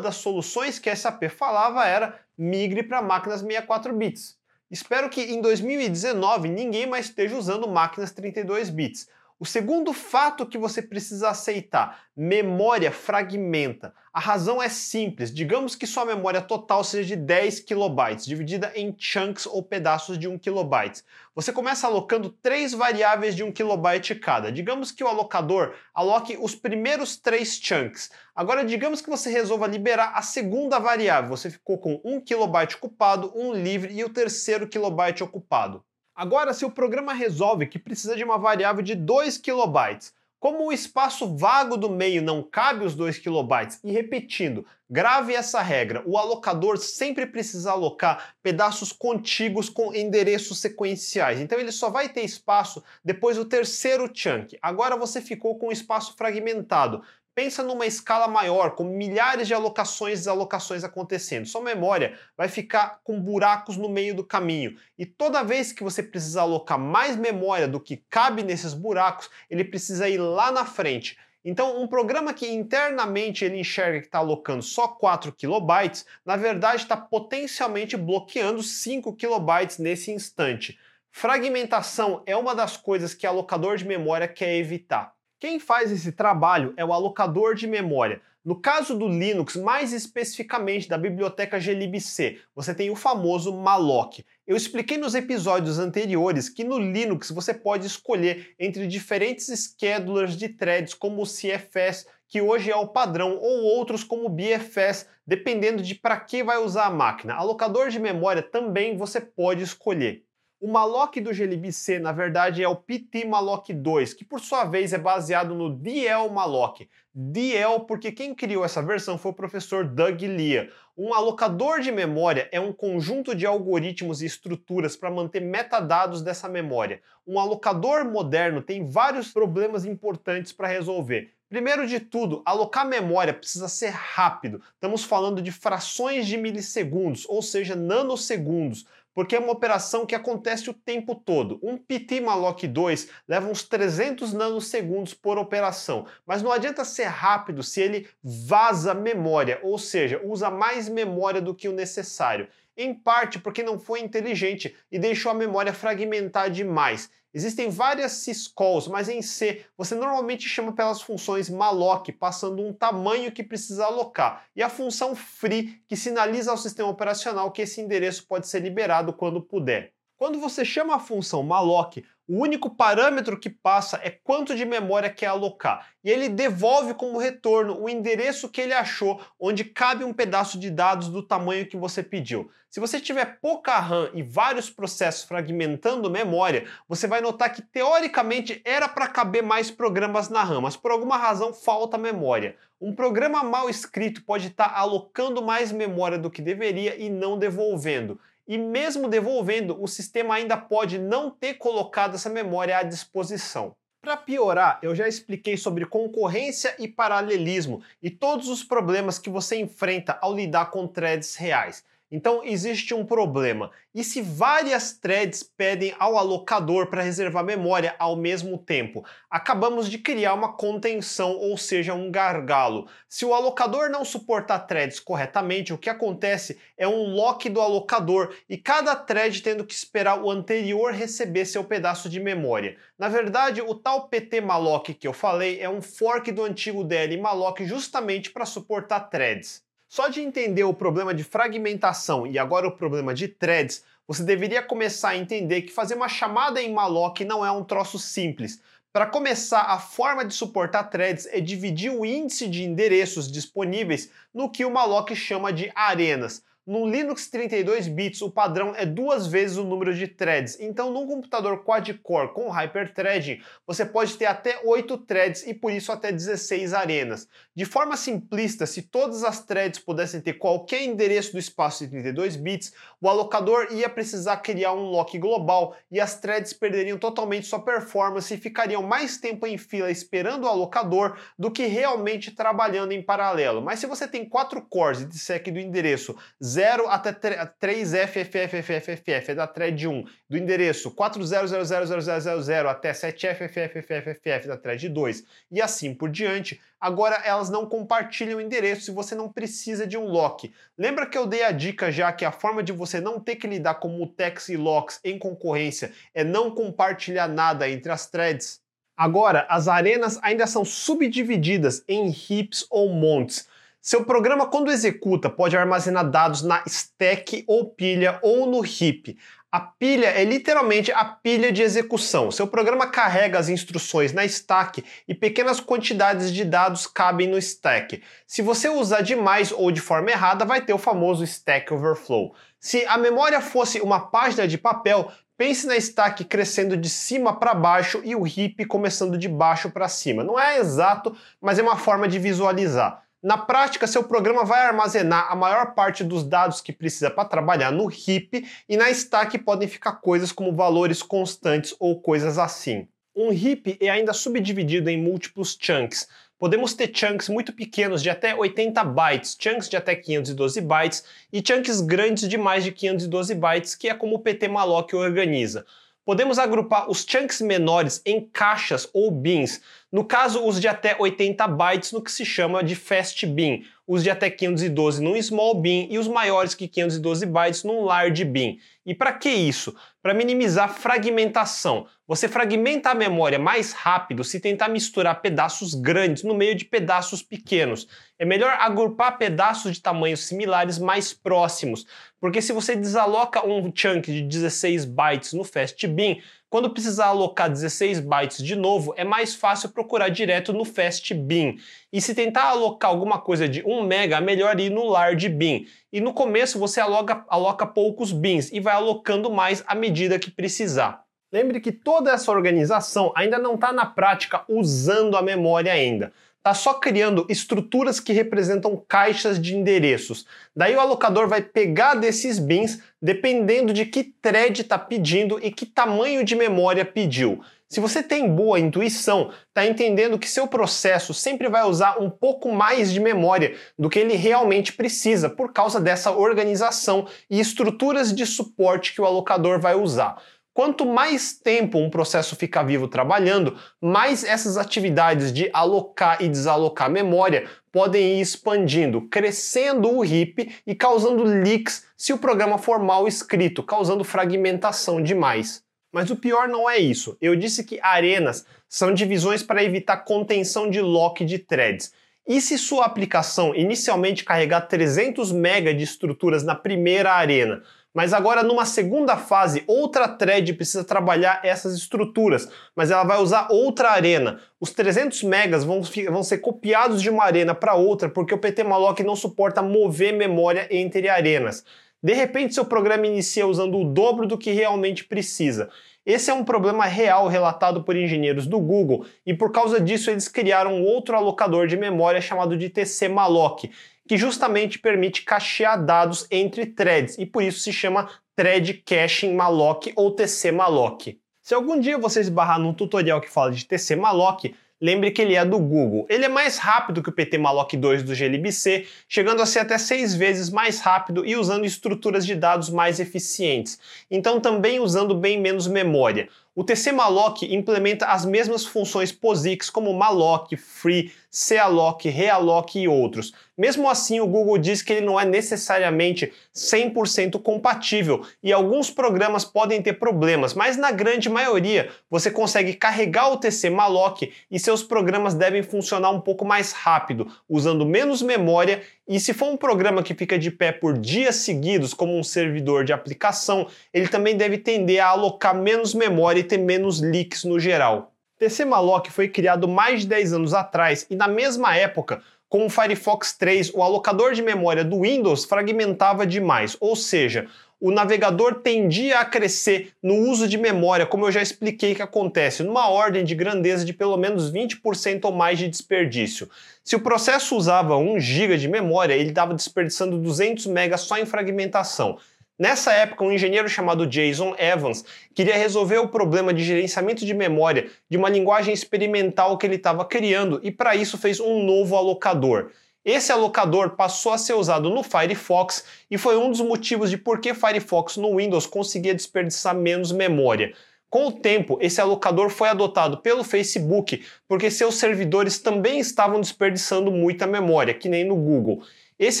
das 0.00 0.16
soluções 0.16 0.80
que 0.80 0.90
a 0.90 0.96
SAP 0.96 1.28
falava 1.28 1.86
era 1.86 2.18
migre 2.36 2.82
para 2.82 3.00
máquinas 3.00 3.40
64 3.40 3.94
bits. 3.94 4.36
Espero 4.68 5.08
que 5.08 5.20
em 5.20 5.40
2019 5.40 6.48
ninguém 6.48 6.86
mais 6.86 7.04
esteja 7.04 7.36
usando 7.36 7.68
máquinas 7.68 8.10
32 8.10 8.68
bits. 8.68 9.06
O 9.42 9.44
segundo 9.44 9.92
fato 9.92 10.46
que 10.46 10.56
você 10.56 10.80
precisa 10.80 11.30
aceitar: 11.30 12.04
memória 12.16 12.92
fragmenta. 12.92 13.92
A 14.12 14.20
razão 14.20 14.62
é 14.62 14.68
simples. 14.68 15.34
Digamos 15.34 15.74
que 15.74 15.84
sua 15.84 16.04
memória 16.04 16.40
total 16.40 16.84
seja 16.84 17.08
de 17.08 17.16
10 17.16 17.58
kilobytes, 17.58 18.24
dividida 18.24 18.70
em 18.76 18.94
chunks 18.96 19.44
ou 19.46 19.60
pedaços 19.60 20.16
de 20.16 20.28
1 20.28 20.38
kilobyte. 20.38 21.02
Você 21.34 21.52
começa 21.52 21.88
alocando 21.88 22.30
três 22.30 22.72
variáveis 22.72 23.34
de 23.34 23.42
1 23.42 23.50
kilobyte 23.50 24.14
cada. 24.14 24.52
Digamos 24.52 24.92
que 24.92 25.02
o 25.02 25.08
alocador 25.08 25.74
aloque 25.92 26.38
os 26.40 26.54
primeiros 26.54 27.16
três 27.16 27.58
chunks. 27.60 28.12
Agora, 28.36 28.64
digamos 28.64 29.00
que 29.00 29.10
você 29.10 29.28
resolva 29.28 29.66
liberar 29.66 30.12
a 30.14 30.22
segunda 30.22 30.78
variável. 30.78 31.30
Você 31.30 31.50
ficou 31.50 31.78
com 31.78 32.00
1 32.04 32.20
kilobyte 32.20 32.76
ocupado, 32.76 33.32
um 33.34 33.52
livre 33.52 33.92
e 33.92 34.04
o 34.04 34.08
terceiro 34.08 34.68
kilobyte 34.68 35.24
ocupado. 35.24 35.84
Agora, 36.14 36.52
se 36.52 36.64
o 36.64 36.70
programa 36.70 37.12
resolve 37.14 37.66
que 37.66 37.78
precisa 37.78 38.14
de 38.14 38.22
uma 38.22 38.38
variável 38.38 38.82
de 38.82 38.94
2 38.94 39.38
kilobytes, 39.38 40.12
como 40.42 40.66
o 40.66 40.72
espaço 40.72 41.36
vago 41.36 41.76
do 41.76 41.88
meio 41.88 42.20
não 42.20 42.42
cabe 42.42 42.84
os 42.84 42.96
2 42.96 43.16
kilobytes, 43.18 43.78
e 43.84 43.92
repetindo, 43.92 44.66
grave 44.90 45.32
essa 45.32 45.62
regra, 45.62 46.02
o 46.04 46.18
alocador 46.18 46.78
sempre 46.78 47.26
precisa 47.26 47.70
alocar 47.70 48.34
pedaços 48.42 48.90
contíguos 48.90 49.68
com 49.68 49.94
endereços 49.94 50.58
sequenciais. 50.58 51.40
Então 51.40 51.60
ele 51.60 51.70
só 51.70 51.90
vai 51.90 52.08
ter 52.08 52.22
espaço 52.22 52.82
depois 53.04 53.36
do 53.36 53.44
terceiro 53.44 54.10
chunk. 54.12 54.58
Agora 54.60 54.96
você 54.96 55.20
ficou 55.20 55.56
com 55.58 55.70
espaço 55.70 56.14
fragmentado. 56.16 57.04
Pensa 57.34 57.62
numa 57.62 57.86
escala 57.86 58.28
maior, 58.28 58.74
com 58.74 58.84
milhares 58.84 59.48
de 59.48 59.54
alocações 59.54 60.18
e 60.18 60.22
desalocações 60.22 60.84
acontecendo. 60.84 61.46
Sua 61.46 61.62
memória 61.62 62.18
vai 62.36 62.46
ficar 62.46 63.00
com 63.02 63.18
buracos 63.18 63.78
no 63.78 63.88
meio 63.88 64.14
do 64.14 64.22
caminho. 64.22 64.76
E 64.98 65.06
toda 65.06 65.42
vez 65.42 65.72
que 65.72 65.82
você 65.82 66.02
precisa 66.02 66.42
alocar 66.42 66.78
mais 66.78 67.16
memória 67.16 67.66
do 67.66 67.80
que 67.80 68.04
cabe 68.10 68.42
nesses 68.42 68.74
buracos, 68.74 69.30
ele 69.48 69.64
precisa 69.64 70.10
ir 70.10 70.18
lá 70.18 70.52
na 70.52 70.66
frente. 70.66 71.16
Então, 71.42 71.82
um 71.82 71.88
programa 71.88 72.34
que 72.34 72.46
internamente 72.46 73.46
ele 73.46 73.58
enxerga 73.58 74.00
que 74.00 74.06
está 74.06 74.18
alocando 74.18 74.62
só 74.62 74.86
4 74.86 75.32
kilobytes, 75.32 76.04
na 76.24 76.36
verdade 76.36 76.82
está 76.82 76.96
potencialmente 76.96 77.96
bloqueando 77.96 78.62
5 78.62 79.16
kilobytes 79.16 79.78
nesse 79.78 80.12
instante. 80.12 80.78
Fragmentação 81.10 82.22
é 82.26 82.36
uma 82.36 82.54
das 82.54 82.76
coisas 82.76 83.14
que 83.14 83.26
o 83.26 83.30
alocador 83.30 83.76
de 83.76 83.86
memória 83.86 84.28
quer 84.28 84.54
evitar. 84.56 85.14
Quem 85.42 85.58
faz 85.58 85.90
esse 85.90 86.12
trabalho 86.12 86.72
é 86.76 86.84
o 86.84 86.92
alocador 86.92 87.56
de 87.56 87.66
memória. 87.66 88.22
No 88.44 88.60
caso 88.60 88.96
do 88.96 89.08
Linux, 89.08 89.56
mais 89.56 89.92
especificamente 89.92 90.88
da 90.88 90.96
biblioteca 90.96 91.58
glibc, 91.58 92.40
você 92.54 92.72
tem 92.72 92.90
o 92.90 92.94
famoso 92.94 93.52
malloc. 93.52 94.20
Eu 94.46 94.56
expliquei 94.56 94.98
nos 94.98 95.16
episódios 95.16 95.80
anteriores 95.80 96.48
que 96.48 96.62
no 96.62 96.78
Linux 96.78 97.32
você 97.32 97.52
pode 97.52 97.88
escolher 97.88 98.54
entre 98.56 98.86
diferentes 98.86 99.48
schedulers 99.76 100.36
de 100.36 100.48
threads 100.48 100.94
como 100.94 101.20
o 101.20 101.26
CFS, 101.26 102.06
que 102.28 102.40
hoje 102.40 102.70
é 102.70 102.76
o 102.76 102.86
padrão, 102.86 103.36
ou 103.36 103.64
outros 103.64 104.04
como 104.04 104.26
o 104.26 104.28
BFS, 104.28 105.08
dependendo 105.26 105.82
de 105.82 105.96
para 105.96 106.20
que 106.20 106.44
vai 106.44 106.58
usar 106.58 106.84
a 106.84 106.90
máquina. 106.90 107.34
Alocador 107.34 107.88
de 107.88 107.98
memória 107.98 108.42
também 108.42 108.96
você 108.96 109.20
pode 109.20 109.64
escolher. 109.64 110.24
O 110.62 110.68
malloc 110.68 111.16
do 111.16 111.34
glibc, 111.34 111.98
na 111.98 112.12
verdade, 112.12 112.62
é 112.62 112.68
o 112.68 112.76
PT 112.76 113.24
malloc 113.24 113.70
2, 113.70 114.14
que 114.14 114.24
por 114.24 114.38
sua 114.38 114.62
vez 114.62 114.92
é 114.92 114.96
baseado 114.96 115.56
no 115.56 115.68
DL 115.68 116.30
malloc. 116.30 116.82
DL 117.12 117.80
porque 117.80 118.12
quem 118.12 118.32
criou 118.32 118.64
essa 118.64 118.80
versão 118.80 119.18
foi 119.18 119.32
o 119.32 119.34
professor 119.34 119.84
Doug 119.84 120.22
Lear. 120.22 120.68
Um 120.96 121.12
alocador 121.12 121.80
de 121.80 121.90
memória 121.90 122.48
é 122.52 122.60
um 122.60 122.72
conjunto 122.72 123.34
de 123.34 123.44
algoritmos 123.44 124.22
e 124.22 124.26
estruturas 124.26 124.94
para 124.94 125.10
manter 125.10 125.40
metadados 125.40 126.22
dessa 126.22 126.48
memória. 126.48 127.02
Um 127.26 127.40
alocador 127.40 128.04
moderno 128.04 128.62
tem 128.62 128.86
vários 128.86 129.32
problemas 129.32 129.84
importantes 129.84 130.52
para 130.52 130.68
resolver. 130.68 131.32
Primeiro 131.52 131.86
de 131.86 132.00
tudo, 132.00 132.40
alocar 132.46 132.86
memória 132.86 133.34
precisa 133.34 133.68
ser 133.68 133.90
rápido. 133.90 134.62
Estamos 134.72 135.04
falando 135.04 135.42
de 135.42 135.52
frações 135.52 136.26
de 136.26 136.38
milissegundos, 136.38 137.26
ou 137.28 137.42
seja, 137.42 137.76
nanosegundos. 137.76 138.86
Porque 139.14 139.36
é 139.36 139.38
uma 139.38 139.52
operação 139.52 140.06
que 140.06 140.14
acontece 140.14 140.70
o 140.70 140.74
tempo 140.74 141.14
todo. 141.14 141.58
Um 141.62 141.76
PT 141.76 142.20
Malloc 142.20 142.62
2 142.62 143.08
leva 143.28 143.50
uns 143.50 143.62
300 143.62 144.32
nanosegundos 144.32 145.14
por 145.14 145.38
operação, 145.38 146.06
mas 146.26 146.42
não 146.42 146.52
adianta 146.52 146.84
ser 146.84 147.04
rápido 147.04 147.62
se 147.62 147.80
ele 147.80 148.08
vaza 148.22 148.94
memória, 148.94 149.60
ou 149.62 149.78
seja, 149.78 150.20
usa 150.24 150.50
mais 150.50 150.88
memória 150.88 151.40
do 151.40 151.54
que 151.54 151.68
o 151.68 151.72
necessário 151.72 152.48
em 152.76 152.94
parte 152.94 153.38
porque 153.38 153.62
não 153.62 153.78
foi 153.78 154.00
inteligente 154.00 154.76
e 154.90 154.98
deixou 154.98 155.30
a 155.30 155.34
memória 155.34 155.72
fragmentar 155.72 156.50
demais. 156.50 157.10
Existem 157.34 157.70
várias 157.70 158.12
syscalls, 158.12 158.88
mas 158.88 159.08
em 159.08 159.22
C 159.22 159.64
você 159.76 159.94
normalmente 159.94 160.46
chama 160.46 160.72
pelas 160.72 161.00
funções 161.00 161.48
malloc, 161.48 162.10
passando 162.12 162.62
um 162.62 162.74
tamanho 162.74 163.32
que 163.32 163.42
precisa 163.42 163.86
alocar, 163.86 164.44
e 164.54 164.62
a 164.62 164.68
função 164.68 165.14
free, 165.14 165.82
que 165.88 165.96
sinaliza 165.96 166.50
ao 166.50 166.58
sistema 166.58 166.90
operacional 166.90 167.50
que 167.50 167.62
esse 167.62 167.80
endereço 167.80 168.26
pode 168.26 168.46
ser 168.46 168.60
liberado 168.60 169.14
quando 169.14 169.40
puder. 169.40 169.94
Quando 170.18 170.38
você 170.38 170.64
chama 170.64 170.94
a 170.94 171.00
função 171.00 171.42
malloc, 171.42 171.96
o 172.28 172.40
único 172.40 172.70
parâmetro 172.70 173.38
que 173.38 173.50
passa 173.50 174.00
é 174.02 174.10
quanto 174.10 174.54
de 174.54 174.64
memória 174.64 175.10
quer 175.10 175.26
alocar, 175.26 175.88
e 176.04 176.10
ele 176.10 176.28
devolve 176.28 176.94
como 176.94 177.18
retorno 177.18 177.80
o 177.80 177.88
endereço 177.88 178.48
que 178.48 178.60
ele 178.60 178.72
achou 178.72 179.20
onde 179.38 179.64
cabe 179.64 180.04
um 180.04 180.12
pedaço 180.12 180.58
de 180.58 180.70
dados 180.70 181.08
do 181.08 181.22
tamanho 181.22 181.66
que 181.66 181.76
você 181.76 182.02
pediu. 182.02 182.50
Se 182.70 182.80
você 182.80 182.98
tiver 182.98 183.38
pouca 183.38 183.78
RAM 183.78 184.08
e 184.14 184.22
vários 184.22 184.70
processos 184.70 185.24
fragmentando 185.24 186.10
memória, 186.10 186.66
você 186.88 187.06
vai 187.06 187.20
notar 187.20 187.52
que 187.52 187.60
teoricamente 187.60 188.62
era 188.64 188.88
para 188.88 189.08
caber 189.08 189.42
mais 189.42 189.70
programas 189.70 190.30
na 190.30 190.42
RAM, 190.42 190.62
mas 190.62 190.74
por 190.74 190.90
alguma 190.90 191.18
razão 191.18 191.52
falta 191.52 191.98
memória. 191.98 192.56
Um 192.80 192.94
programa 192.94 193.44
mal 193.44 193.68
escrito 193.68 194.24
pode 194.24 194.46
estar 194.46 194.70
tá 194.70 194.78
alocando 194.78 195.42
mais 195.42 195.70
memória 195.70 196.18
do 196.18 196.30
que 196.30 196.40
deveria 196.40 196.96
e 196.96 197.10
não 197.10 197.38
devolvendo 197.38 198.18
e 198.46 198.58
mesmo 198.58 199.08
devolvendo, 199.08 199.80
o 199.82 199.86
sistema 199.86 200.34
ainda 200.34 200.56
pode 200.56 200.98
não 200.98 201.30
ter 201.30 201.54
colocado 201.54 202.14
essa 202.14 202.28
memória 202.28 202.76
à 202.76 202.82
disposição. 202.82 203.74
Para 204.00 204.16
piorar, 204.16 204.80
eu 204.82 204.96
já 204.96 205.06
expliquei 205.06 205.56
sobre 205.56 205.86
concorrência 205.86 206.74
e 206.76 206.88
paralelismo 206.88 207.82
e 208.02 208.10
todos 208.10 208.48
os 208.48 208.64
problemas 208.64 209.16
que 209.16 209.30
você 209.30 209.60
enfrenta 209.60 210.18
ao 210.20 210.34
lidar 210.34 210.70
com 210.70 210.88
threads 210.88 211.36
reais. 211.36 211.84
Então 212.12 212.42
existe 212.44 212.92
um 212.92 213.06
problema. 213.06 213.70
E 213.94 214.04
se 214.04 214.20
várias 214.20 214.92
threads 214.92 215.42
pedem 215.42 215.94
ao 215.98 216.18
alocador 216.18 216.88
para 216.88 217.00
reservar 217.00 217.42
memória 217.42 217.96
ao 217.98 218.16
mesmo 218.16 218.58
tempo? 218.58 219.02
Acabamos 219.30 219.88
de 219.88 219.96
criar 219.96 220.34
uma 220.34 220.52
contenção, 220.52 221.32
ou 221.32 221.56
seja, 221.56 221.94
um 221.94 222.10
gargalo. 222.10 222.86
Se 223.08 223.24
o 223.24 223.32
alocador 223.32 223.88
não 223.88 224.04
suportar 224.04 224.58
threads 224.66 225.00
corretamente, 225.00 225.72
o 225.72 225.78
que 225.78 225.88
acontece 225.88 226.60
é 226.76 226.86
um 226.86 227.14
lock 227.14 227.48
do 227.48 227.62
alocador 227.62 228.36
e 228.46 228.58
cada 228.58 228.94
thread 228.94 229.42
tendo 229.42 229.64
que 229.64 229.72
esperar 229.72 230.22
o 230.22 230.30
anterior 230.30 230.92
receber 230.92 231.46
seu 231.46 231.64
pedaço 231.64 232.10
de 232.10 232.20
memória. 232.20 232.76
Na 232.98 233.08
verdade, 233.08 233.62
o 233.62 233.74
tal 233.74 234.08
PT 234.08 234.42
malloc 234.42 234.88
que 234.88 235.08
eu 235.08 235.14
falei 235.14 235.62
é 235.62 235.68
um 235.68 235.80
fork 235.80 236.30
do 236.30 236.44
antigo 236.44 236.84
DL 236.84 237.16
malloc 237.16 237.60
justamente 237.62 238.30
para 238.30 238.44
suportar 238.44 239.08
threads. 239.08 239.62
Só 239.94 240.08
de 240.08 240.22
entender 240.22 240.64
o 240.64 240.72
problema 240.72 241.12
de 241.12 241.22
fragmentação 241.22 242.26
e 242.26 242.38
agora 242.38 242.66
o 242.66 242.74
problema 242.74 243.12
de 243.12 243.28
threads, 243.28 243.84
você 244.08 244.22
deveria 244.22 244.62
começar 244.62 245.10
a 245.10 245.18
entender 245.18 245.60
que 245.60 245.70
fazer 245.70 245.96
uma 245.96 246.08
chamada 246.08 246.62
em 246.62 246.72
malloc 246.72 247.20
não 247.20 247.44
é 247.44 247.52
um 247.52 247.62
troço 247.62 247.98
simples. 247.98 248.58
Para 248.90 249.04
começar, 249.04 249.60
a 249.60 249.78
forma 249.78 250.24
de 250.24 250.32
suportar 250.32 250.84
threads 250.84 251.26
é 251.26 251.40
dividir 251.40 251.90
o 251.90 252.06
índice 252.06 252.48
de 252.48 252.62
endereços 252.62 253.30
disponíveis 253.30 254.10
no 254.32 254.48
que 254.48 254.64
o 254.64 254.70
malloc 254.70 255.14
chama 255.14 255.52
de 255.52 255.70
arenas. 255.74 256.42
No 256.64 256.88
Linux 256.88 257.28
32 257.28 257.88
bits, 257.88 258.22
o 258.22 258.30
padrão 258.30 258.72
é 258.76 258.86
duas 258.86 259.26
vezes 259.26 259.56
o 259.56 259.64
número 259.64 259.92
de 259.92 260.06
threads. 260.06 260.60
Então, 260.60 260.92
num 260.92 261.08
computador 261.08 261.64
quad-core 261.64 262.32
com 262.32 262.48
hyperthreading, 262.48 263.40
você 263.66 263.84
pode 263.84 264.16
ter 264.16 264.26
até 264.26 264.60
8 264.64 264.98
threads 264.98 265.44
e 265.44 265.52
por 265.52 265.72
isso 265.72 265.90
até 265.90 266.12
16 266.12 266.72
arenas. 266.72 267.26
De 267.52 267.64
forma 267.64 267.96
simplista, 267.96 268.64
se 268.64 268.82
todas 268.82 269.24
as 269.24 269.44
threads 269.44 269.80
pudessem 269.80 270.20
ter 270.20 270.34
qualquer 270.34 270.84
endereço 270.84 271.32
do 271.32 271.38
espaço 271.40 271.82
de 271.82 271.90
32 271.90 272.36
bits, 272.36 272.72
o 273.00 273.08
alocador 273.08 273.66
ia 273.72 273.88
precisar 273.88 274.36
criar 274.36 274.72
um 274.72 274.84
lock 274.84 275.18
global 275.18 275.74
e 275.90 275.98
as 275.98 276.20
threads 276.20 276.52
perderiam 276.52 276.96
totalmente 276.96 277.44
sua 277.44 277.58
performance 277.60 278.32
e 278.32 278.38
ficariam 278.38 278.84
mais 278.84 279.18
tempo 279.18 279.48
em 279.48 279.58
fila 279.58 279.90
esperando 279.90 280.44
o 280.44 280.48
alocador 280.48 281.18
do 281.36 281.50
que 281.50 281.66
realmente 281.66 282.30
trabalhando 282.30 282.92
em 282.92 283.02
paralelo. 283.02 283.60
Mas 283.60 283.80
se 283.80 283.86
você 283.86 284.06
tem 284.06 284.24
4 284.28 284.62
cores 284.62 285.08
de 285.08 285.18
sec 285.18 285.48
do 285.48 285.58
endereço 285.58 286.16
0 286.52 286.86
até 286.88 287.12
3FFFFFF, 287.12 289.28
é 289.28 289.34
da 289.34 289.46
thread 289.46 289.88
1, 289.88 290.04
do 290.28 290.36
endereço 290.36 290.90
40000000 290.90 292.66
até 292.66 292.92
7FFFFFF 292.92 294.46
da 294.46 294.58
thread 294.58 294.88
2 294.88 295.24
e 295.50 295.62
assim 295.62 295.94
por 295.94 296.10
diante, 296.10 296.60
agora 296.78 297.16
elas 297.24 297.48
não 297.48 297.64
compartilham 297.64 298.38
o 298.38 298.40
endereço 298.40 298.82
se 298.82 298.90
você 298.90 299.14
não 299.14 299.32
precisa 299.32 299.86
de 299.86 299.96
um 299.96 300.04
lock. 300.04 300.52
Lembra 300.76 301.06
que 301.06 301.16
eu 301.16 301.26
dei 301.26 301.42
a 301.42 301.52
dica 301.52 301.90
já 301.90 302.12
que 302.12 302.24
a 302.24 302.32
forma 302.32 302.62
de 302.62 302.72
você 302.72 303.00
não 303.00 303.18
ter 303.18 303.36
que 303.36 303.46
lidar 303.46 303.76
com 303.76 303.88
mutex 303.88 304.50
e 304.50 304.56
locks 304.56 305.00
em 305.02 305.18
concorrência 305.18 305.92
é 306.14 306.22
não 306.22 306.50
compartilhar 306.50 307.28
nada 307.28 307.68
entre 307.68 307.90
as 307.90 308.06
threads? 308.06 308.60
Agora, 308.94 309.46
as 309.48 309.68
arenas 309.68 310.18
ainda 310.22 310.46
são 310.46 310.66
subdivididas 310.66 311.82
em 311.88 312.08
heaps 312.08 312.66
ou 312.70 312.90
montes. 312.90 313.48
Seu 313.84 314.04
programa, 314.04 314.46
quando 314.46 314.70
executa, 314.70 315.28
pode 315.28 315.56
armazenar 315.56 316.08
dados 316.08 316.40
na 316.40 316.62
stack 316.68 317.42
ou 317.48 317.68
pilha 317.68 318.16
ou 318.22 318.46
no 318.46 318.64
heap. 318.64 319.18
A 319.50 319.58
pilha 319.58 320.06
é 320.06 320.22
literalmente 320.22 320.92
a 320.92 321.04
pilha 321.04 321.50
de 321.50 321.62
execução. 321.62 322.30
Seu 322.30 322.46
programa 322.46 322.86
carrega 322.86 323.40
as 323.40 323.48
instruções 323.48 324.12
na 324.12 324.24
stack 324.24 324.84
e 325.08 325.12
pequenas 325.12 325.58
quantidades 325.58 326.32
de 326.32 326.44
dados 326.44 326.86
cabem 326.86 327.26
no 327.26 327.36
stack. 327.38 328.00
Se 328.24 328.40
você 328.40 328.68
usar 328.68 329.00
demais 329.00 329.50
ou 329.50 329.72
de 329.72 329.80
forma 329.80 330.12
errada, 330.12 330.44
vai 330.44 330.60
ter 330.60 330.72
o 330.72 330.78
famoso 330.78 331.24
stack 331.24 331.74
overflow. 331.74 332.36
Se 332.60 332.86
a 332.86 332.96
memória 332.96 333.40
fosse 333.40 333.80
uma 333.80 333.98
página 333.98 334.46
de 334.46 334.58
papel, 334.58 335.10
pense 335.36 335.66
na 335.66 335.76
stack 335.76 336.24
crescendo 336.26 336.76
de 336.76 336.88
cima 336.88 337.36
para 337.36 337.52
baixo 337.52 338.00
e 338.04 338.14
o 338.14 338.24
heap 338.24 338.64
começando 338.68 339.18
de 339.18 339.28
baixo 339.28 339.72
para 339.72 339.88
cima. 339.88 340.22
Não 340.22 340.38
é 340.38 340.60
exato, 340.60 341.16
mas 341.40 341.58
é 341.58 341.62
uma 341.62 341.76
forma 341.76 342.06
de 342.06 342.20
visualizar. 342.20 343.01
Na 343.22 343.38
prática, 343.38 343.86
seu 343.86 344.02
programa 344.02 344.44
vai 344.44 344.66
armazenar 344.66 345.30
a 345.30 345.36
maior 345.36 345.74
parte 345.74 346.02
dos 346.02 346.24
dados 346.24 346.60
que 346.60 346.72
precisa 346.72 347.08
para 347.08 347.28
trabalhar 347.28 347.70
no 347.70 347.88
heap 347.88 348.44
e 348.68 348.76
na 348.76 348.90
stack 348.90 349.38
podem 349.38 349.68
ficar 349.68 349.92
coisas 349.92 350.32
como 350.32 350.52
valores 350.52 351.04
constantes 351.04 351.72
ou 351.78 352.00
coisas 352.00 352.36
assim. 352.36 352.88
Um 353.14 353.30
heap 353.30 353.78
é 353.80 353.88
ainda 353.90 354.12
subdividido 354.12 354.90
em 354.90 355.00
múltiplos 355.00 355.56
chunks. 355.60 356.08
Podemos 356.36 356.74
ter 356.74 356.90
chunks 356.92 357.28
muito 357.28 357.52
pequenos 357.52 358.02
de 358.02 358.10
até 358.10 358.34
80 358.34 358.82
bytes, 358.82 359.36
chunks 359.38 359.68
de 359.68 359.76
até 359.76 359.94
512 359.94 360.60
bytes 360.60 361.04
e 361.32 361.40
chunks 361.46 361.80
grandes 361.80 362.28
de 362.28 362.36
mais 362.36 362.64
de 362.64 362.72
512 362.72 363.36
bytes, 363.36 363.76
que 363.76 363.88
é 363.88 363.94
como 363.94 364.16
o 364.16 364.18
PT 364.18 364.48
malloc 364.48 364.92
organiza. 364.94 365.64
Podemos 366.04 366.40
agrupar 366.40 366.90
os 366.90 367.06
chunks 367.08 367.40
menores 367.40 368.02
em 368.04 368.28
caixas 368.28 368.88
ou 368.92 369.08
bins, 369.12 369.60
no 369.92 370.06
caso 370.06 370.42
os 370.42 370.58
de 370.58 370.66
até 370.66 370.96
80 370.98 371.46
bytes 371.48 371.92
no 371.92 372.02
que 372.02 372.10
se 372.10 372.24
chama 372.24 372.64
de 372.64 372.74
fast 372.74 373.26
bin, 373.26 373.62
os 373.86 374.02
de 374.02 374.08
até 374.08 374.30
512 374.30 375.02
num 375.02 375.20
small 375.20 375.60
bin 375.60 375.86
e 375.90 375.98
os 375.98 376.08
maiores 376.08 376.54
que 376.54 376.66
512 376.66 377.26
bytes 377.26 377.62
num 377.62 377.84
large 377.84 378.24
bin. 378.24 378.58
E 378.86 378.94
para 378.94 379.12
que 379.12 379.28
isso? 379.28 379.76
Para 380.00 380.14
minimizar 380.14 380.72
fragmentação. 380.72 381.86
Você 382.08 382.26
fragmenta 382.26 382.90
a 382.90 382.94
memória 382.94 383.38
mais 383.38 383.72
rápido 383.72 384.24
se 384.24 384.40
tentar 384.40 384.68
misturar 384.68 385.20
pedaços 385.20 385.74
grandes 385.74 386.22
no 386.22 386.34
meio 386.34 386.54
de 386.54 386.64
pedaços 386.64 387.22
pequenos. 387.22 387.86
É 388.18 388.24
melhor 388.24 388.56
agrupar 388.60 389.18
pedaços 389.18 389.74
de 389.74 389.82
tamanhos 389.82 390.20
similares 390.20 390.78
mais 390.78 391.12
próximos, 391.12 391.86
porque 392.18 392.40
se 392.40 392.52
você 392.52 392.74
desaloca 392.74 393.46
um 393.46 393.70
chunk 393.74 394.10
de 394.10 394.22
16 394.22 394.86
bytes 394.86 395.34
no 395.34 395.44
fast 395.44 395.86
bin, 395.86 396.18
quando 396.52 396.68
precisar 396.68 397.06
alocar 397.06 397.48
16 397.48 398.00
bytes 398.00 398.44
de 398.44 398.54
novo, 398.54 398.92
é 398.98 399.04
mais 399.04 399.34
fácil 399.34 399.70
procurar 399.70 400.10
direto 400.10 400.52
no 400.52 400.66
Fast 400.66 401.14
Bin. 401.14 401.56
E 401.90 401.98
se 401.98 402.14
tentar 402.14 402.50
alocar 402.50 402.90
alguma 402.90 403.18
coisa 403.18 403.48
de 403.48 403.64
1 403.64 403.82
mega, 403.84 404.18
é 404.18 404.20
melhor 404.20 404.60
ir 404.60 404.68
no 404.68 404.86
Large 404.86 405.30
Bin. 405.30 405.66
E 405.90 405.98
no 405.98 406.12
começo 406.12 406.58
você 406.58 406.78
aloca, 406.78 407.24
aloca 407.26 407.66
poucos 407.66 408.12
bins 408.12 408.52
e 408.52 408.60
vai 408.60 408.74
alocando 408.74 409.30
mais 409.30 409.64
à 409.66 409.74
medida 409.74 410.18
que 410.18 410.30
precisar. 410.30 411.02
Lembre 411.32 411.58
que 411.58 411.72
toda 411.72 412.12
essa 412.12 412.30
organização 412.30 413.10
ainda 413.16 413.38
não 413.38 413.54
está 413.54 413.72
na 413.72 413.86
prática 413.86 414.44
usando 414.46 415.16
a 415.16 415.22
memória 415.22 415.72
ainda. 415.72 416.12
Está 416.42 416.54
só 416.54 416.74
criando 416.74 417.24
estruturas 417.28 418.00
que 418.00 418.12
representam 418.12 418.76
caixas 418.88 419.40
de 419.40 419.54
endereços. 419.54 420.26
Daí 420.54 420.74
o 420.74 420.80
alocador 420.80 421.28
vai 421.28 421.40
pegar 421.40 421.94
desses 421.94 422.40
bins 422.40 422.80
dependendo 423.00 423.72
de 423.72 423.86
que 423.86 424.02
thread 424.02 424.60
está 424.60 424.76
pedindo 424.76 425.38
e 425.40 425.52
que 425.52 425.64
tamanho 425.64 426.24
de 426.24 426.34
memória 426.34 426.84
pediu. 426.84 427.40
Se 427.68 427.78
você 427.78 428.02
tem 428.02 428.28
boa 428.28 428.58
intuição, 428.58 429.30
está 429.48 429.64
entendendo 429.64 430.18
que 430.18 430.28
seu 430.28 430.48
processo 430.48 431.14
sempre 431.14 431.48
vai 431.48 431.62
usar 431.62 432.02
um 432.02 432.10
pouco 432.10 432.52
mais 432.52 432.92
de 432.92 432.98
memória 432.98 433.56
do 433.78 433.88
que 433.88 434.00
ele 434.00 434.14
realmente 434.14 434.72
precisa 434.72 435.30
por 435.30 435.52
causa 435.52 435.80
dessa 435.80 436.10
organização 436.10 437.06
e 437.30 437.38
estruturas 437.38 438.12
de 438.12 438.26
suporte 438.26 438.92
que 438.92 439.00
o 439.00 439.06
alocador 439.06 439.60
vai 439.60 439.76
usar. 439.76 440.20
Quanto 440.54 440.84
mais 440.84 441.32
tempo 441.32 441.78
um 441.78 441.88
processo 441.88 442.36
fica 442.36 442.62
vivo 442.62 442.86
trabalhando, 442.86 443.56
mais 443.80 444.22
essas 444.22 444.58
atividades 444.58 445.32
de 445.32 445.48
alocar 445.50 446.22
e 446.22 446.28
desalocar 446.28 446.90
memória 446.90 447.48
podem 447.72 448.18
ir 448.18 448.20
expandindo, 448.20 449.08
crescendo 449.08 449.90
o 449.90 450.04
heap 450.04 450.54
e 450.66 450.74
causando 450.74 451.24
leaks 451.24 451.86
se 451.96 452.12
o 452.12 452.18
programa 452.18 452.58
for 452.58 452.78
mal 452.78 453.08
escrito, 453.08 453.62
causando 453.62 454.04
fragmentação 454.04 455.02
demais. 455.02 455.64
Mas 455.90 456.10
o 456.10 456.16
pior 456.16 456.48
não 456.48 456.68
é 456.68 456.76
isso. 456.76 457.16
Eu 457.20 457.34
disse 457.34 457.64
que 457.64 457.80
arenas 457.82 458.44
são 458.68 458.92
divisões 458.92 459.42
para 459.42 459.64
evitar 459.64 460.04
contenção 460.04 460.68
de 460.68 460.82
lock 460.82 461.24
de 461.24 461.38
threads. 461.38 461.92
E 462.26 462.40
se 462.40 462.56
sua 462.56 462.84
aplicação 462.84 463.54
inicialmente 463.54 464.24
carregar 464.24 464.62
300 464.62 465.32
MB 465.32 465.74
de 465.74 465.84
estruturas 465.84 466.44
na 466.44 466.54
primeira 466.54 467.12
arena, 467.12 467.62
mas 467.94 468.12
agora 468.12 468.42
numa 468.42 468.64
segunda 468.64 469.16
fase, 469.16 469.64
outra 469.66 470.08
thread 470.08 470.54
precisa 470.54 470.82
trabalhar 470.82 471.40
essas 471.42 471.74
estruturas, 471.74 472.48
mas 472.74 472.90
ela 472.90 473.04
vai 473.04 473.20
usar 473.20 473.48
outra 473.50 473.90
arena. 473.90 474.40
Os 474.60 474.70
300 474.70 475.22
megas 475.24 475.64
vão, 475.64 475.82
vão 476.10 476.22
ser 476.22 476.38
copiados 476.38 477.02
de 477.02 477.10
uma 477.10 477.24
arena 477.24 477.54
para 477.54 477.74
outra 477.74 478.08
porque 478.08 478.34
o 478.34 478.38
ptmalloc 478.38 479.00
não 479.00 479.14
suporta 479.16 479.60
mover 479.60 480.12
memória 480.12 480.66
entre 480.70 481.08
arenas. 481.08 481.64
De 482.02 482.14
repente, 482.14 482.54
seu 482.54 482.64
programa 482.64 483.06
inicia 483.06 483.46
usando 483.46 483.78
o 483.78 483.84
dobro 483.84 484.26
do 484.26 484.36
que 484.36 484.50
realmente 484.50 485.04
precisa. 485.04 485.70
Esse 486.04 486.30
é 486.30 486.34
um 486.34 486.44
problema 486.44 486.84
real 486.84 487.28
relatado 487.28 487.84
por 487.84 487.96
engenheiros 487.96 488.46
do 488.46 488.58
Google 488.58 489.06
e 489.24 489.32
por 489.32 489.52
causa 489.52 489.80
disso 489.80 490.10
eles 490.10 490.26
criaram 490.26 490.82
outro 490.82 491.16
alocador 491.16 491.68
de 491.68 491.76
memória 491.76 492.20
chamado 492.20 492.56
de 492.56 492.68
tcmalloc, 492.68 493.70
que 494.08 494.16
justamente 494.16 494.80
permite 494.80 495.22
cachear 495.22 495.82
dados 495.84 496.26
entre 496.28 496.66
threads 496.66 497.16
e 497.18 497.24
por 497.24 497.42
isso 497.42 497.60
se 497.60 497.72
chama 497.72 498.08
Thread 498.34 498.82
Caching 498.84 499.34
Malloc 499.34 499.92
ou 499.94 500.10
tcmalloc. 500.10 501.16
Se 501.40 501.54
algum 501.54 501.78
dia 501.78 501.96
você 501.96 502.20
esbarrar 502.20 502.58
num 502.58 502.74
tutorial 502.74 503.20
que 503.20 503.30
fala 503.30 503.52
de 503.52 503.64
tcmalloc, 503.64 504.52
Lembre 504.82 505.12
que 505.12 505.22
ele 505.22 505.36
é 505.36 505.44
do 505.44 505.60
Google. 505.60 506.06
Ele 506.08 506.24
é 506.24 506.28
mais 506.28 506.58
rápido 506.58 507.04
que 507.04 507.08
o 507.08 507.12
PT 507.12 507.38
Malloc 507.38 507.72
2 507.72 508.02
do 508.02 508.16
glibc, 508.16 508.84
chegando 509.08 509.40
a 509.40 509.46
ser 509.46 509.60
até 509.60 509.78
seis 509.78 510.12
vezes 510.12 510.50
mais 510.50 510.80
rápido 510.80 511.24
e 511.24 511.36
usando 511.36 511.64
estruturas 511.64 512.26
de 512.26 512.34
dados 512.34 512.68
mais 512.68 512.98
eficientes. 512.98 513.78
Então 514.10 514.40
também 514.40 514.80
usando 514.80 515.14
bem 515.14 515.40
menos 515.40 515.68
memória. 515.68 516.28
O 516.52 516.64
tcmalloc 516.64 517.44
implementa 517.44 518.06
as 518.06 518.26
mesmas 518.26 518.66
funções 518.66 519.12
POSIX 519.12 519.70
como 519.70 519.94
malloc, 519.94 520.52
free, 520.56 521.12
calloc, 521.32 522.04
realloc 522.04 522.76
e 522.76 522.86
outros. 522.86 523.32
Mesmo 523.56 523.88
assim, 523.88 524.20
o 524.20 524.26
Google 524.26 524.58
diz 524.58 524.82
que 524.82 524.92
ele 524.92 525.06
não 525.06 525.18
é 525.18 525.24
necessariamente 525.24 526.32
100% 526.54 527.40
compatível 527.40 528.24
e 528.42 528.52
alguns 528.52 528.90
programas 528.90 529.44
podem 529.44 529.80
ter 529.80 529.94
problemas, 529.94 530.52
mas 530.52 530.76
na 530.76 530.90
grande 530.90 531.28
maioria 531.28 531.90
você 532.10 532.30
consegue 532.30 532.74
carregar 532.74 533.30
o 533.30 533.38
tcmalloc 533.38 534.22
e 534.50 534.58
seus 534.58 534.82
programas 534.82 535.34
devem 535.34 535.62
funcionar 535.62 536.10
um 536.10 536.20
pouco 536.20 536.44
mais 536.44 536.72
rápido, 536.72 537.26
usando 537.48 537.86
menos 537.86 538.20
memória 538.20 538.82
e 539.08 539.18
se 539.18 539.32
for 539.32 539.50
um 539.50 539.56
programa 539.56 540.02
que 540.02 540.14
fica 540.14 540.38
de 540.38 540.50
pé 540.50 540.72
por 540.72 540.96
dias 540.96 541.36
seguidos, 541.36 541.92
como 541.92 542.16
um 542.16 542.22
servidor 542.22 542.84
de 542.84 542.92
aplicação, 542.92 543.66
ele 543.92 544.08
também 544.08 544.36
deve 544.36 544.58
tender 544.58 545.02
a 545.02 545.08
alocar 545.08 545.54
menos 545.54 545.94
memória 545.94 546.40
e 546.40 546.44
ter 546.44 546.58
menos 546.58 547.00
leaks 547.00 547.44
no 547.44 547.58
geral. 547.58 548.11
Tcmalloc 548.48 549.08
foi 549.10 549.28
criado 549.28 549.68
mais 549.68 550.00
de 550.00 550.08
10 550.08 550.32
anos 550.32 550.54
atrás 550.54 551.06
e 551.08 551.16
na 551.16 551.28
mesma 551.28 551.76
época, 551.76 552.22
com 552.48 552.66
o 552.66 552.70
Firefox 552.70 553.32
3, 553.32 553.72
o 553.74 553.82
alocador 553.82 554.34
de 554.34 554.42
memória 554.42 554.84
do 554.84 555.00
Windows 555.00 555.44
fragmentava 555.44 556.26
demais, 556.26 556.76
ou 556.80 556.94
seja, 556.94 557.48
o 557.82 557.90
navegador 557.90 558.60
tendia 558.60 559.18
a 559.18 559.24
crescer 559.24 559.90
no 560.00 560.14
uso 560.14 560.46
de 560.46 560.56
memória, 560.56 561.04
como 561.04 561.26
eu 561.26 561.32
já 561.32 561.42
expliquei 561.42 561.96
que 561.96 562.02
acontece, 562.02 562.62
numa 562.62 562.88
ordem 562.88 563.24
de 563.24 563.34
grandeza 563.34 563.84
de 563.84 563.92
pelo 563.92 564.16
menos 564.16 564.52
20% 564.52 565.24
ou 565.24 565.32
mais 565.32 565.58
de 565.58 565.66
desperdício. 565.66 566.48
Se 566.84 566.94
o 566.94 567.00
processo 567.00 567.56
usava 567.56 567.96
1 567.96 568.20
GB 568.20 568.56
de 568.56 568.68
memória, 568.68 569.14
ele 569.14 569.30
estava 569.30 569.52
desperdiçando 569.52 570.16
200 570.16 570.66
MB 570.66 570.96
só 570.96 571.18
em 571.18 571.26
fragmentação. 571.26 572.18
Nessa 572.62 572.92
época, 572.92 573.24
um 573.24 573.32
engenheiro 573.32 573.68
chamado 573.68 574.06
Jason 574.06 574.54
Evans 574.56 575.04
queria 575.34 575.56
resolver 575.56 575.98
o 575.98 576.06
problema 576.06 576.54
de 576.54 576.62
gerenciamento 576.62 577.26
de 577.26 577.34
memória 577.34 577.90
de 578.08 578.16
uma 578.16 578.28
linguagem 578.28 578.72
experimental 578.72 579.58
que 579.58 579.66
ele 579.66 579.74
estava 579.74 580.04
criando 580.04 580.60
e 580.62 580.70
para 580.70 580.94
isso 580.94 581.18
fez 581.18 581.40
um 581.40 581.64
novo 581.64 581.96
alocador. 581.96 582.70
Esse 583.04 583.32
alocador 583.32 583.96
passou 583.96 584.30
a 584.30 584.38
ser 584.38 584.52
usado 584.52 584.90
no 584.90 585.02
Firefox 585.02 585.84
e 586.08 586.16
foi 586.16 586.36
um 586.36 586.52
dos 586.52 586.60
motivos 586.60 587.10
de 587.10 587.18
por 587.18 587.40
que 587.40 587.52
Firefox 587.52 588.16
no 588.16 588.36
Windows 588.36 588.64
conseguia 588.64 589.12
desperdiçar 589.12 589.74
menos 589.74 590.12
memória. 590.12 590.72
Com 591.10 591.26
o 591.26 591.32
tempo, 591.32 591.78
esse 591.80 592.00
alocador 592.00 592.48
foi 592.48 592.68
adotado 592.68 593.18
pelo 593.18 593.42
Facebook 593.42 594.24
porque 594.46 594.70
seus 594.70 594.94
servidores 594.94 595.58
também 595.58 595.98
estavam 595.98 596.40
desperdiçando 596.40 597.10
muita 597.10 597.44
memória, 597.44 597.92
que 597.92 598.08
nem 598.08 598.24
no 598.24 598.36
Google. 598.36 598.84
Esse 599.22 599.40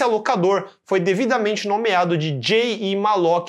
alocador 0.00 0.68
foi 0.84 1.00
devidamente 1.00 1.66
nomeado 1.66 2.16
de 2.16 2.30
J.E. 2.38 2.96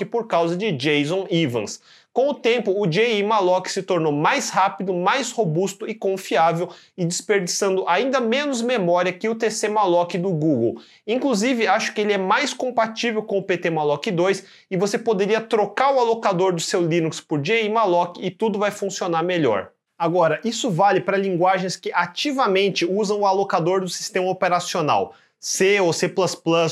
Por 0.10 0.26
causa 0.26 0.58
de 0.58 0.72
Jason 0.72 1.28
Evans. 1.30 1.80
Com 2.12 2.30
o 2.30 2.34
tempo, 2.34 2.74
o 2.76 2.88
JE 2.88 3.24
se 3.68 3.84
tornou 3.84 4.12
mais 4.12 4.50
rápido, 4.50 4.96
mais 4.96 5.32
robusto 5.32 5.88
e 5.88 5.94
confiável 5.94 6.70
e 6.98 7.06
desperdiçando 7.06 7.88
ainda 7.88 8.20
menos 8.20 8.64
memória 8.64 9.14
que 9.14 9.30
o 9.30 9.36
TC 9.36 9.68
do 10.20 10.32
Google. 10.32 10.82
Inclusive, 11.06 11.68
acho 11.68 11.94
que 11.94 12.02
ele 12.02 12.14
é 12.14 12.18
mais 12.18 12.52
compatível 12.52 13.22
com 13.22 13.38
o 13.38 13.44
PT 13.44 13.70
Malloc 13.70 14.04
2 14.08 14.44
e 14.72 14.76
você 14.76 14.98
poderia 14.98 15.40
trocar 15.40 15.94
o 15.94 16.00
alocador 16.00 16.52
do 16.52 16.62
seu 16.62 16.82
Linux 16.82 17.22
por 17.22 17.44
JE 17.44 17.70
Malloc 17.70 18.18
e 18.20 18.32
tudo 18.32 18.58
vai 18.58 18.72
funcionar 18.72 19.22
melhor. 19.22 19.70
Agora, 19.96 20.42
isso 20.44 20.72
vale 20.72 21.00
para 21.00 21.16
linguagens 21.16 21.76
que 21.76 21.94
ativamente 21.94 22.86
usam 22.86 23.20
o 23.20 23.28
alocador 23.28 23.82
do 23.82 23.88
sistema 23.88 24.28
operacional. 24.32 25.14
C 25.44 25.82
ou 25.82 25.92
C++ 25.92 26.10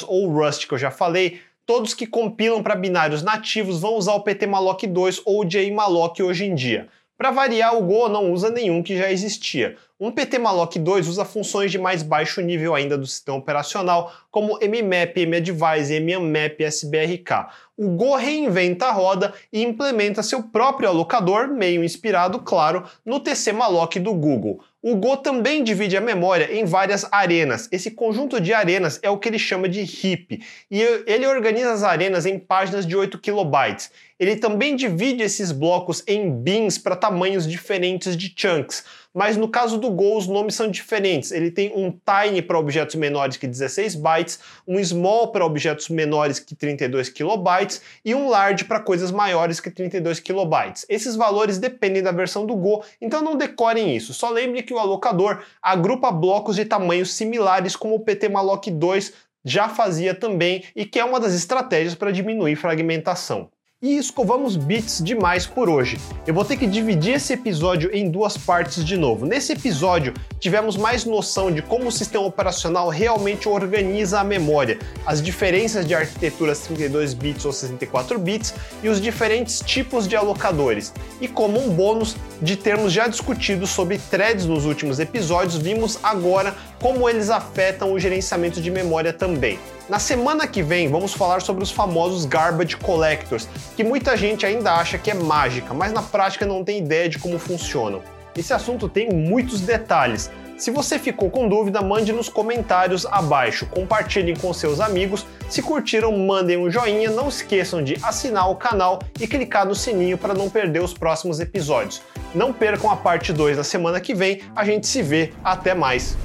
ou 0.08 0.30
Rust, 0.30 0.66
que 0.66 0.74
eu 0.74 0.78
já 0.78 0.90
falei, 0.90 1.42
todos 1.66 1.94
que 1.94 2.08
compilam 2.08 2.64
para 2.64 2.74
binários 2.74 3.22
nativos 3.22 3.82
vão 3.82 3.96
usar 3.96 4.14
o 4.14 4.22
ptmalloc 4.22 4.84
2 4.84 5.24
ou 5.26 5.42
o 5.42 5.46
jmalloc 5.46 6.18
hoje 6.22 6.46
em 6.46 6.56
dia. 6.56 6.88
Para 7.18 7.32
variar, 7.32 7.76
o 7.76 7.82
Go 7.82 8.08
não 8.08 8.32
usa 8.32 8.50
nenhum 8.50 8.82
que 8.82 8.98
já 8.98 9.12
existia. 9.12 9.76
Um 10.00 10.10
ptmalloc 10.10 10.78
2 10.78 11.10
usa 11.10 11.26
funções 11.26 11.70
de 11.70 11.78
mais 11.78 12.02
baixo 12.02 12.40
nível 12.40 12.74
ainda 12.74 12.98
do 12.98 13.06
sistema 13.06 13.38
operacional, 13.38 14.10
como 14.32 14.58
mmap, 14.58 15.18
madvise, 15.28 16.00
mmap, 16.00 16.62
sbrk. 16.72 17.48
O 17.76 17.90
Go 17.90 18.16
reinventa 18.16 18.86
a 18.86 18.92
roda 18.94 19.34
e 19.52 19.62
implementa 19.62 20.24
seu 20.24 20.44
próprio 20.44 20.88
alocador, 20.88 21.50
meio 21.50 21.84
inspirado, 21.84 22.40
claro, 22.40 22.86
no 23.06 23.20
tcmalloc 23.20 23.98
do 23.98 24.14
Google. 24.14 24.64
O 24.84 24.96
Go 24.96 25.16
também 25.16 25.64
divide 25.64 25.96
a 25.96 26.02
memória 26.02 26.52
em 26.52 26.66
várias 26.66 27.06
arenas. 27.12 27.70
Esse 27.72 27.92
conjunto 27.92 28.42
de 28.42 28.52
arenas 28.52 29.00
é 29.04 29.12
o 29.12 29.18
que 29.20 29.30
ele 29.30 29.38
chama 29.38 29.70
de 29.70 29.82
heap, 29.82 30.42
e 30.72 30.82
ele 31.06 31.28
organiza 31.28 31.72
as 31.72 31.84
arenas 31.84 32.26
em 32.26 32.40
páginas 32.40 32.88
de 32.88 32.96
8 32.96 33.20
kilobytes. 33.20 33.92
Ele 34.20 34.36
também 34.38 34.76
divide 34.76 35.22
esses 35.22 35.52
blocos 35.52 36.04
em 36.08 36.32
bins 36.32 36.80
para 36.80 36.96
tamanhos 36.96 37.48
diferentes 37.48 38.18
de 38.18 38.34
chunks 38.36 38.84
mas 39.14 39.38
no 39.38 39.48
caso 39.48 39.78
do 39.78 39.90
Go 39.90 40.18
os 40.18 40.28
nomes 40.28 40.56
são 40.56 40.70
diferentes. 40.70 41.32
Ele 41.32 41.52
tem 41.52 41.72
um 41.76 41.92
tiny 41.92 42.42
para 42.42 42.58
objetos 42.58 42.96
menores 42.96 43.38
que 43.38 43.48
16 43.48 43.96
bytes, 43.96 44.40
um 44.68 44.82
small 44.84 45.32
para 45.32 45.46
objetos 45.46 45.90
menores 45.90 46.40
que 46.40 46.56
32 46.56 47.10
kilobytes 47.10 47.82
e 48.04 48.16
um 48.16 48.30
large 48.30 48.66
para 48.66 48.80
coisas 48.80 49.12
maiores 49.12 49.60
que 49.60 49.70
32 49.70 50.20
kilobytes. 50.20 50.86
Esses 50.90 51.16
valores 51.16 51.58
dependem 51.58 52.02
da 52.02 52.12
versão 52.12 52.46
do 52.46 52.56
Go, 52.56 52.84
então 53.00 53.22
não 53.22 53.36
decorem 53.36 53.96
isso. 53.96 54.14
Só 54.14 54.30
lembre 54.30 54.64
que 54.64 54.74
o 54.74 54.80
alocador 54.80 55.44
agrupa 55.62 56.12
blocos 56.12 56.56
de 56.56 56.66
tamanhos 56.66 57.14
similares 57.14 57.76
como 57.76 57.96
o 57.96 58.00
ptmalloc 58.00 58.68
2 58.68 59.14
já 59.44 59.68
fazia 59.68 60.14
também 60.14 60.64
e 60.76 60.86
que 60.86 61.00
é 61.00 61.06
uma 61.06 61.20
das 61.20 61.34
estratégias 61.34 61.96
para 61.96 62.12
diminuir 62.12 62.56
fragmentação. 62.56 63.50
E 63.84 63.98
escovamos 63.98 64.56
bits 64.56 65.02
demais 65.04 65.48
por 65.48 65.68
hoje. 65.68 65.98
Eu 66.28 66.36
vou 66.36 66.46
ter 66.46 66.56
que 66.56 66.68
dividir 66.68 67.16
esse 67.16 67.34
episódio 67.34 67.90
em 67.92 68.12
duas 68.12 68.38
partes 68.38 68.86
de 68.86 68.96
novo. 68.96 69.26
Nesse 69.26 69.54
episódio, 69.54 70.14
tivemos 70.40 70.78
mais 70.78 71.04
noção 71.04 71.52
de 71.52 71.64
como 71.64 71.88
o 71.88 71.92
sistema 71.92 72.24
operacional 72.24 72.90
realmente 72.90 73.50
organiza 73.50 74.20
a 74.20 74.24
memória, 74.24 74.78
as 75.04 75.20
diferenças 75.20 75.84
de 75.84 75.96
arquiteturas 75.96 76.60
32 76.60 77.16
bits 77.16 77.44
ou 77.44 77.52
64 77.52 78.20
bits 78.20 78.54
e 78.84 78.88
os 78.88 79.02
diferentes 79.02 79.62
tipos 79.62 80.08
de 80.08 80.16
alocadores. 80.16 80.94
E 81.20 81.28
como 81.28 81.60
um 81.60 81.74
bônus, 81.74 82.16
de 82.40 82.56
termos 82.56 82.94
já 82.94 83.08
discutido 83.08 83.66
sobre 83.66 83.98
threads 83.98 84.46
nos 84.46 84.64
últimos 84.64 85.00
episódios, 85.00 85.58
vimos 85.58 85.98
agora 86.04 86.56
como 86.80 87.10
eles 87.10 87.32
afetam 87.32 87.92
o 87.92 88.00
gerenciamento 88.00 88.62
de 88.62 88.70
memória 88.70 89.12
também. 89.12 89.58
Na 89.92 90.00
semana 90.00 90.48
que 90.48 90.64
vem, 90.64 90.88
vamos 90.88 91.14
falar 91.14 91.42
sobre 91.42 91.62
os 91.62 91.70
famosos 91.70 92.24
garbage 92.24 92.78
collectors, 92.78 93.46
que 93.76 93.84
muita 93.84 94.16
gente 94.16 94.46
ainda 94.46 94.72
acha 94.72 94.98
que 94.98 95.12
é 95.12 95.14
mágica, 95.14 95.74
mas 95.74 95.92
na 95.92 96.02
prática 96.02 96.46
não 96.46 96.64
tem 96.64 96.78
ideia 96.78 97.10
de 97.10 97.20
como 97.20 97.38
funcionam. 97.38 98.02
Esse 98.34 98.54
assunto 98.54 98.88
tem 98.88 99.10
muitos 99.10 99.60
detalhes. 99.60 100.32
Se 100.58 100.72
você 100.72 100.98
ficou 100.98 101.30
com 101.30 101.50
dúvida, 101.50 101.82
mande 101.82 102.14
nos 102.14 102.30
comentários 102.30 103.06
abaixo, 103.06 103.66
compartilhem 103.66 104.34
com 104.34 104.54
seus 104.54 104.80
amigos. 104.80 105.26
Se 105.50 105.62
curtiram, 105.62 106.18
mandem 106.18 106.56
um 106.56 106.72
joinha, 106.72 107.12
não 107.12 107.28
esqueçam 107.28 107.84
de 107.84 107.98
assinar 108.02 108.50
o 108.50 108.56
canal 108.56 109.00
e 109.20 109.28
clicar 109.28 109.66
no 109.66 109.76
sininho 109.76 110.18
para 110.18 110.34
não 110.34 110.50
perder 110.50 110.82
os 110.82 110.94
próximos 110.94 111.42
episódios. 111.42 112.02
Não 112.34 112.54
percam 112.54 112.90
a 112.90 112.96
parte 112.96 113.34
2 113.34 113.58
na 113.58 113.64
semana 113.66 114.00
que 114.00 114.14
vem, 114.14 114.42
a 114.56 114.64
gente 114.64 114.88
se 114.88 115.02
vê, 115.02 115.34
até 115.44 115.74
mais! 115.74 116.16